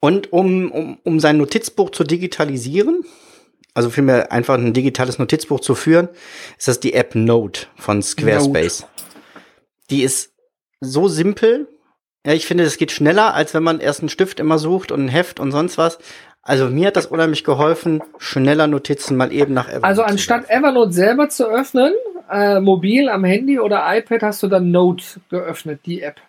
und 0.01 0.33
um, 0.33 0.71
um, 0.71 0.99
um 1.03 1.21
sein 1.21 1.38
Notizbuch 1.38 1.91
zu 1.91 2.05
digitalisieren, 2.05 3.05
also 3.79 3.91
vielmehr 3.91 4.33
einfach 4.33 4.57
ein 4.57 4.73
digitales 4.73 5.21
Notizbuch 5.21 5.61
zu 5.61 5.77
führen, 5.77 6.09
ist 6.59 6.67
das 6.67 6.81
die 6.81 6.95
App 6.95 7.14
Note 7.14 7.67
von 7.77 8.03
Squarespace. 8.03 8.81
Note. 8.81 8.93
Die 9.91 10.03
ist 10.03 10.33
so 10.81 11.07
simpel. 11.07 11.69
Ja, 12.27 12.33
ich 12.33 12.45
finde, 12.45 12.64
es 12.64 12.77
geht 12.77 12.91
schneller, 12.91 13.35
als 13.35 13.55
wenn 13.55 13.62
man 13.62 13.79
erst 13.79 14.01
einen 14.01 14.09
Stift 14.09 14.41
immer 14.41 14.59
sucht 14.59 14.91
und 14.91 15.05
ein 15.05 15.09
Heft 15.09 15.38
und 15.38 15.53
sonst 15.53 15.79
was. 15.79 16.01
Also 16.43 16.67
mir 16.67 16.88
hat 16.88 16.97
das 16.97 17.07
unheimlich 17.07 17.45
geholfen, 17.45 18.03
schneller 18.19 18.67
Notizen 18.67 19.17
mal 19.17 19.33
eben 19.33 19.55
nach 19.55 19.69
Evernote. 19.69 19.85
Also 19.85 20.03
anstatt 20.03 20.51
Evernote 20.51 20.93
selber 20.93 21.29
zu 21.29 21.49
öffnen, 21.49 21.95
äh, 22.33 22.59
mobil 22.59 23.09
am 23.09 23.23
Handy 23.23 23.61
oder 23.61 23.85
iPad 23.97 24.25
hast 24.25 24.43
du 24.43 24.49
dann 24.49 24.73
Note 24.73 25.05
geöffnet, 25.31 25.83
die 25.87 26.03
App. 26.03 26.21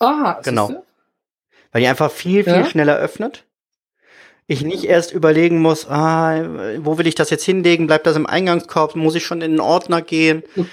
Aha, 0.00 0.40
genau. 0.42 0.84
Weil 1.70 1.82
die 1.82 1.86
einfach 1.86 2.10
viel, 2.10 2.42
viel 2.42 2.52
ja? 2.52 2.64
schneller 2.64 2.96
öffnet 2.98 3.44
ich 4.50 4.64
nicht 4.64 4.84
erst 4.84 5.12
überlegen 5.12 5.60
muss, 5.60 5.88
ah, 5.88 6.42
wo 6.78 6.98
will 6.98 7.06
ich 7.06 7.14
das 7.14 7.30
jetzt 7.30 7.44
hinlegen? 7.44 7.86
Bleibt 7.86 8.04
das 8.06 8.16
im 8.16 8.26
Eingangskorb? 8.26 8.96
Muss 8.96 9.14
ich 9.14 9.24
schon 9.24 9.42
in 9.42 9.52
den 9.52 9.60
Ordner 9.60 10.02
gehen? 10.02 10.42
Mhm. 10.56 10.68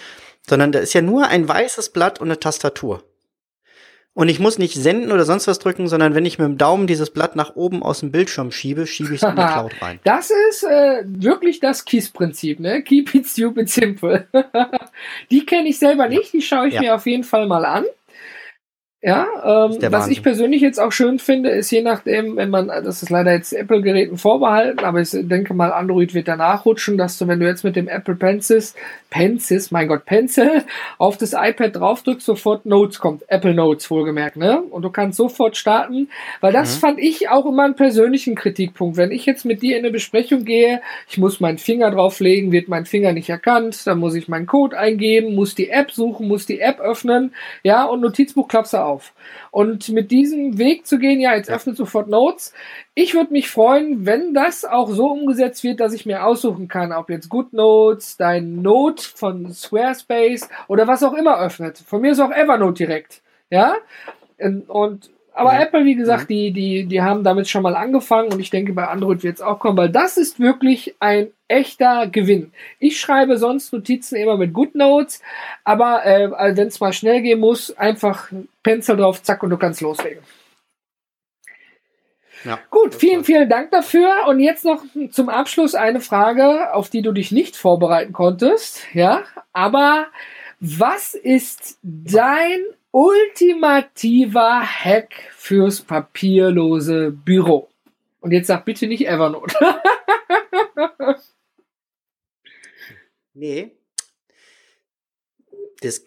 Sondern 0.49 0.71
da 0.71 0.79
ist 0.79 0.93
ja 0.93 1.03
nur 1.03 1.27
ein 1.27 1.47
weißes 1.47 1.91
Blatt 1.91 2.19
und 2.19 2.27
eine 2.27 2.39
Tastatur. 2.39 3.03
Und 4.15 4.29
ich 4.29 4.39
muss 4.39 4.57
nicht 4.57 4.73
senden 4.73 5.11
oder 5.11 5.25
sonst 5.25 5.45
was 5.45 5.59
drücken, 5.59 5.87
sondern 5.87 6.15
wenn 6.15 6.25
ich 6.25 6.39
mit 6.39 6.47
dem 6.47 6.57
Daumen 6.57 6.87
dieses 6.87 7.11
Blatt 7.11 7.35
nach 7.35 7.55
oben 7.55 7.83
aus 7.83 7.99
dem 7.99 8.11
Bildschirm 8.11 8.51
schiebe, 8.51 8.87
schiebe 8.87 9.13
ich 9.13 9.21
es 9.21 9.29
in 9.29 9.35
die 9.35 9.43
Cloud 9.53 9.79
rein. 9.79 9.99
Das 10.03 10.31
ist 10.49 10.63
äh, 10.63 11.03
wirklich 11.05 11.59
das 11.59 11.85
KISS-Prinzip, 11.85 12.59
ne? 12.59 12.81
Keep 12.81 13.13
it 13.13 13.27
stupid 13.27 13.69
simple. 13.69 14.25
die 15.29 15.45
kenne 15.45 15.69
ich 15.69 15.77
selber 15.77 16.09
nicht, 16.09 16.33
die 16.33 16.41
schaue 16.41 16.69
ich 16.69 16.73
ja. 16.73 16.81
mir 16.81 16.95
auf 16.95 17.05
jeden 17.05 17.23
Fall 17.23 17.45
mal 17.45 17.63
an. 17.63 17.85
Ja, 19.03 19.27
ähm, 19.69 19.77
was 19.91 20.07
ich 20.07 20.23
persönlich 20.23 20.59
jetzt 20.59 20.79
auch 20.79 20.91
schön 20.91 21.19
finde, 21.19 21.51
ist 21.51 21.69
je 21.69 21.83
nachdem, 21.83 22.35
wenn 22.35 22.49
man, 22.49 22.67
das 22.67 23.03
ist 23.03 23.11
leider 23.11 23.31
jetzt 23.31 23.53
Apple-Geräten 23.53 24.17
vorbehalten, 24.17 24.83
aber 24.83 25.01
ich 25.01 25.11
denke 25.11 25.53
mal, 25.53 25.71
Android 25.71 26.15
wird 26.15 26.27
danach 26.27 26.65
rutschen, 26.65 26.97
dass 26.97 27.19
du, 27.19 27.27
wenn 27.27 27.39
du 27.39 27.45
jetzt 27.45 27.63
mit 27.63 27.75
dem 27.75 27.87
Apple 27.87 28.15
Pencil, 28.15 28.63
Pencil, 29.11 29.63
mein 29.69 29.87
Gott, 29.87 30.05
Pencil, 30.05 30.63
auf 30.97 31.15
das 31.15 31.33
iPad 31.33 31.75
draufdrückst, 31.75 32.25
sofort 32.25 32.65
Notes 32.65 32.97
kommt. 32.97 33.23
Apple 33.27 33.53
Notes 33.53 33.91
wohlgemerkt, 33.91 34.35
ne? 34.35 34.63
Und 34.63 34.81
du 34.81 34.89
kannst 34.89 35.17
sofort 35.17 35.57
starten, 35.57 36.09
weil 36.41 36.51
das 36.51 36.75
mhm. 36.75 36.79
fand 36.79 36.99
ich 36.99 37.29
auch 37.29 37.45
immer 37.45 37.65
einen 37.65 37.75
persönlichen 37.75 38.33
Kritikpunkt. 38.33 38.97
Wenn 38.97 39.11
ich 39.11 39.27
jetzt 39.27 39.45
mit 39.45 39.61
dir 39.61 39.77
in 39.77 39.85
eine 39.85 39.91
Besprechung 39.91 40.43
gehe, 40.43 40.81
ich 41.07 41.19
muss 41.19 41.39
meinen 41.39 41.59
Finger 41.59 41.91
drauflegen, 41.91 42.51
wird 42.51 42.67
mein 42.67 42.87
Finger 42.87 43.13
nicht 43.13 43.29
erkannt, 43.29 43.85
dann 43.85 43.99
muss 43.99 44.15
ich 44.15 44.27
meinen 44.27 44.47
Code 44.47 44.75
eingeben, 44.75 45.35
muss 45.35 45.53
die 45.53 45.69
App 45.69 45.91
suchen, 45.91 46.27
muss 46.27 46.47
die 46.47 46.61
App 46.61 46.79
öffnen, 46.79 47.35
ja, 47.61 47.85
und 47.85 48.01
Notizbuch 48.01 48.47
klappst 48.47 48.73
du 48.73 48.86
auf. 48.87 49.13
Und 49.51 49.89
mit 49.89 50.11
diesem 50.11 50.57
Weg 50.57 50.87
zu 50.87 50.97
gehen, 50.97 51.19
ja, 51.19 51.35
jetzt 51.35 51.49
öffnet 51.49 51.77
sofort 51.77 52.07
Notes. 52.07 52.53
Ich 52.93 53.13
würde 53.13 53.33
mich 53.33 53.49
freuen, 53.49 54.05
wenn 54.05 54.33
das 54.33 54.65
auch 54.65 54.89
so 54.89 55.11
umgesetzt 55.11 55.63
wird, 55.63 55.79
dass 55.79 55.93
ich 55.93 56.05
mir 56.05 56.25
aussuchen 56.25 56.67
kann, 56.67 56.91
ob 56.91 57.09
jetzt 57.09 57.29
GoodNotes, 57.29 58.17
dein 58.17 58.61
Note 58.61 59.03
von 59.03 59.51
Squarespace 59.53 60.49
oder 60.67 60.87
was 60.87 61.03
auch 61.03 61.13
immer 61.13 61.39
öffnet. 61.39 61.77
Von 61.77 62.01
mir 62.01 62.11
ist 62.11 62.19
auch 62.19 62.31
Evernote 62.31 62.85
direkt. 62.85 63.21
Ja? 63.49 63.75
Und 64.67 65.09
aber 65.37 65.53
ja. 65.53 65.61
Apple, 65.61 65.85
wie 65.85 65.93
gesagt, 65.93 66.23
ja. 66.23 66.27
die, 66.27 66.51
die, 66.51 66.85
die 66.85 67.01
haben 67.01 67.23
damit 67.23 67.47
schon 67.47 67.61
mal 67.61 67.75
angefangen 67.75 68.33
und 68.33 68.39
ich 68.39 68.49
denke, 68.49 68.73
bei 68.73 68.87
Android 68.87 69.21
wird 69.23 69.35
es 69.35 69.41
auch 69.41 69.59
kommen, 69.59 69.77
weil 69.77 69.89
das 69.89 70.17
ist 70.17 70.39
wirklich 70.39 70.95
ein 70.99 71.27
echter 71.47 72.07
Gewinn. 72.07 72.51
Ich 72.79 72.99
schreibe 72.99 73.37
sonst 73.37 73.71
Notizen 73.71 74.15
immer 74.15 74.35
mit 74.35 74.51
GoodNotes, 74.51 75.21
aber 75.63 76.03
äh, 76.05 76.57
wenn 76.57 76.67
es 76.67 76.79
mal 76.79 76.91
schnell 76.91 77.21
gehen 77.21 77.39
muss, 77.39 77.77
einfach 77.77 78.31
Pencil 78.63 78.97
drauf, 78.97 79.21
zack 79.21 79.43
und 79.43 79.51
du 79.51 79.57
kannst 79.57 79.81
loslegen. 79.81 80.23
Ja, 82.43 82.59
Gut, 82.71 82.95
vielen, 82.95 83.23
vielen 83.23 83.49
Dank 83.49 83.71
dafür. 83.71 84.27
Und 84.27 84.39
jetzt 84.39 84.65
noch 84.65 84.83
zum 85.11 85.29
Abschluss 85.29 85.75
eine 85.75 86.01
Frage, 86.01 86.73
auf 86.73 86.89
die 86.89 87.01
du 87.01 87.11
dich 87.11 87.31
nicht 87.31 87.55
vorbereiten 87.55 88.13
konntest. 88.13 88.81
Ja, 88.93 89.23
aber 89.53 90.07
was 90.59 91.13
ist 91.13 91.77
dein 91.83 92.59
ultimativer 92.97 94.61
Hack 94.61 95.13
fürs 95.35 95.81
papierlose 95.81 97.11
Büro. 97.11 97.69
Und 98.21 98.31
jetzt 98.31 98.47
sag 98.47 98.65
bitte 98.65 98.87
nicht 98.87 99.07
Evernote. 99.07 99.55
nee. 103.35 103.71
Das, 105.81 106.05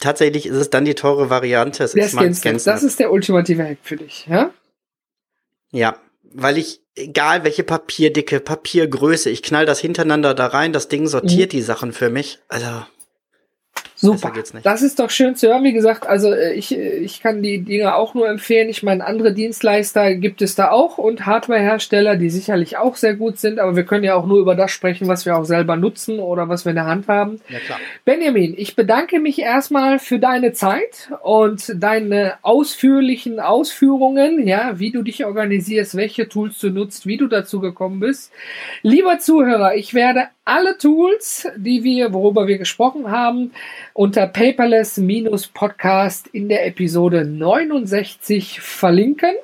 tatsächlich 0.00 0.46
ist 0.46 0.56
es 0.56 0.70
dann 0.70 0.84
die 0.84 0.96
teure 0.96 1.30
Variante. 1.30 1.84
Es 1.84 1.94
ist 1.94 2.14
mein 2.14 2.36
das 2.42 2.82
ist 2.82 2.98
der 2.98 3.12
ultimative 3.12 3.62
Hack 3.62 3.78
für 3.82 3.96
dich, 3.96 4.26
ja? 4.26 4.52
Ja, 5.70 6.00
weil 6.22 6.58
ich, 6.58 6.82
egal 6.96 7.44
welche 7.44 7.62
Papierdicke, 7.62 8.40
Papiergröße, 8.40 9.30
ich 9.30 9.44
knall 9.44 9.66
das 9.66 9.78
hintereinander 9.78 10.34
da 10.34 10.46
rein, 10.46 10.72
das 10.72 10.88
Ding 10.88 11.06
sortiert 11.06 11.52
mhm. 11.52 11.58
die 11.58 11.62
Sachen 11.62 11.92
für 11.92 12.10
mich. 12.10 12.40
Also, 12.48 12.84
Super. 14.00 14.32
Das 14.62 14.82
ist 14.82 15.00
doch 15.00 15.10
schön 15.10 15.34
zu 15.34 15.48
hören. 15.48 15.64
Wie 15.64 15.72
gesagt, 15.72 16.06
also 16.06 16.32
äh, 16.32 16.52
ich, 16.52 16.72
äh, 16.72 16.98
ich 16.98 17.20
kann 17.20 17.42
die 17.42 17.64
Dinge 17.64 17.96
auch 17.96 18.14
nur 18.14 18.28
empfehlen. 18.28 18.68
Ich 18.68 18.84
meine, 18.84 19.04
andere 19.04 19.32
Dienstleister 19.32 20.14
gibt 20.14 20.40
es 20.40 20.54
da 20.54 20.70
auch 20.70 20.98
und 20.98 21.26
Hardwarehersteller, 21.26 22.14
die 22.14 22.30
sicherlich 22.30 22.76
auch 22.76 22.94
sehr 22.94 23.14
gut 23.14 23.40
sind, 23.40 23.58
aber 23.58 23.74
wir 23.74 23.82
können 23.82 24.04
ja 24.04 24.14
auch 24.14 24.26
nur 24.26 24.38
über 24.38 24.54
das 24.54 24.70
sprechen, 24.70 25.08
was 25.08 25.26
wir 25.26 25.36
auch 25.36 25.44
selber 25.44 25.74
nutzen 25.74 26.20
oder 26.20 26.48
was 26.48 26.64
wir 26.64 26.70
in 26.70 26.76
der 26.76 26.86
Hand 26.86 27.08
haben. 27.08 27.40
Ja, 27.48 27.58
klar. 27.58 27.80
Benjamin, 28.04 28.54
ich 28.56 28.76
bedanke 28.76 29.18
mich 29.18 29.40
erstmal 29.40 29.98
für 29.98 30.20
deine 30.20 30.52
Zeit 30.52 31.10
und 31.24 31.74
deine 31.82 32.34
ausführlichen 32.42 33.40
Ausführungen, 33.40 34.46
ja, 34.46 34.78
wie 34.78 34.92
du 34.92 35.02
dich 35.02 35.24
organisierst, 35.24 35.96
welche 35.96 36.28
Tools 36.28 36.58
du 36.60 36.70
nutzt, 36.70 37.06
wie 37.08 37.16
du 37.16 37.26
dazu 37.26 37.58
gekommen 37.58 37.98
bist. 37.98 38.30
Lieber 38.82 39.18
Zuhörer, 39.18 39.74
ich 39.74 39.92
werde 39.92 40.28
alle 40.48 40.78
Tools, 40.78 41.46
die 41.56 41.84
wir, 41.84 42.14
worüber 42.14 42.46
wir 42.46 42.58
gesprochen 42.58 43.10
haben, 43.10 43.52
unter 43.92 44.26
paperless-podcast 44.26 46.28
in 46.28 46.48
der 46.48 46.66
Episode 46.66 47.26
69 47.26 48.60
verlinken. 48.60 49.34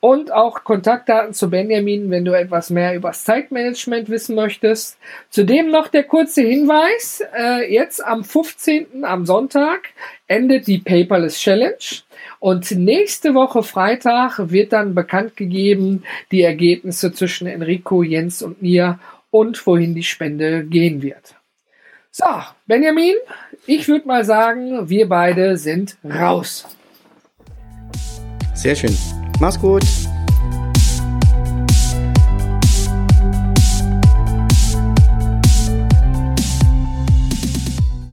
Und 0.00 0.32
auch 0.32 0.64
Kontaktdaten 0.64 1.34
zu 1.34 1.50
Benjamin, 1.50 2.10
wenn 2.10 2.24
du 2.24 2.32
etwas 2.32 2.70
mehr 2.70 2.94
über 2.94 3.08
das 3.08 3.24
Zeitmanagement 3.24 4.08
wissen 4.08 4.34
möchtest. 4.34 4.96
Zudem 5.30 5.70
noch 5.70 5.88
der 5.88 6.04
kurze 6.04 6.40
Hinweis. 6.42 7.22
Äh, 7.36 7.70
jetzt 7.72 8.02
am 8.04 8.24
15. 8.24 9.04
am 9.04 9.26
Sonntag 9.26 9.90
endet 10.26 10.66
die 10.66 10.78
Paperless 10.78 11.38
Challenge. 11.38 11.76
Und 12.38 12.70
nächste 12.70 13.34
Woche 13.34 13.62
Freitag 13.62 14.50
wird 14.50 14.72
dann 14.72 14.94
bekannt 14.94 15.36
gegeben 15.36 16.04
die 16.30 16.40
Ergebnisse 16.42 17.12
zwischen 17.12 17.46
Enrico, 17.46 18.02
Jens 18.02 18.42
und 18.42 18.62
mir 18.62 18.98
und 19.34 19.66
wohin 19.66 19.96
die 19.96 20.04
Spende 20.04 20.64
gehen 20.64 21.02
wird. 21.02 21.34
So, 22.12 22.24
Benjamin, 22.66 23.16
ich 23.66 23.88
würde 23.88 24.06
mal 24.06 24.24
sagen, 24.24 24.88
wir 24.88 25.08
beide 25.08 25.56
sind 25.56 25.96
raus. 26.04 26.64
Sehr 28.54 28.76
schön. 28.76 28.96
Mach's 29.40 29.58
gut. 29.58 29.82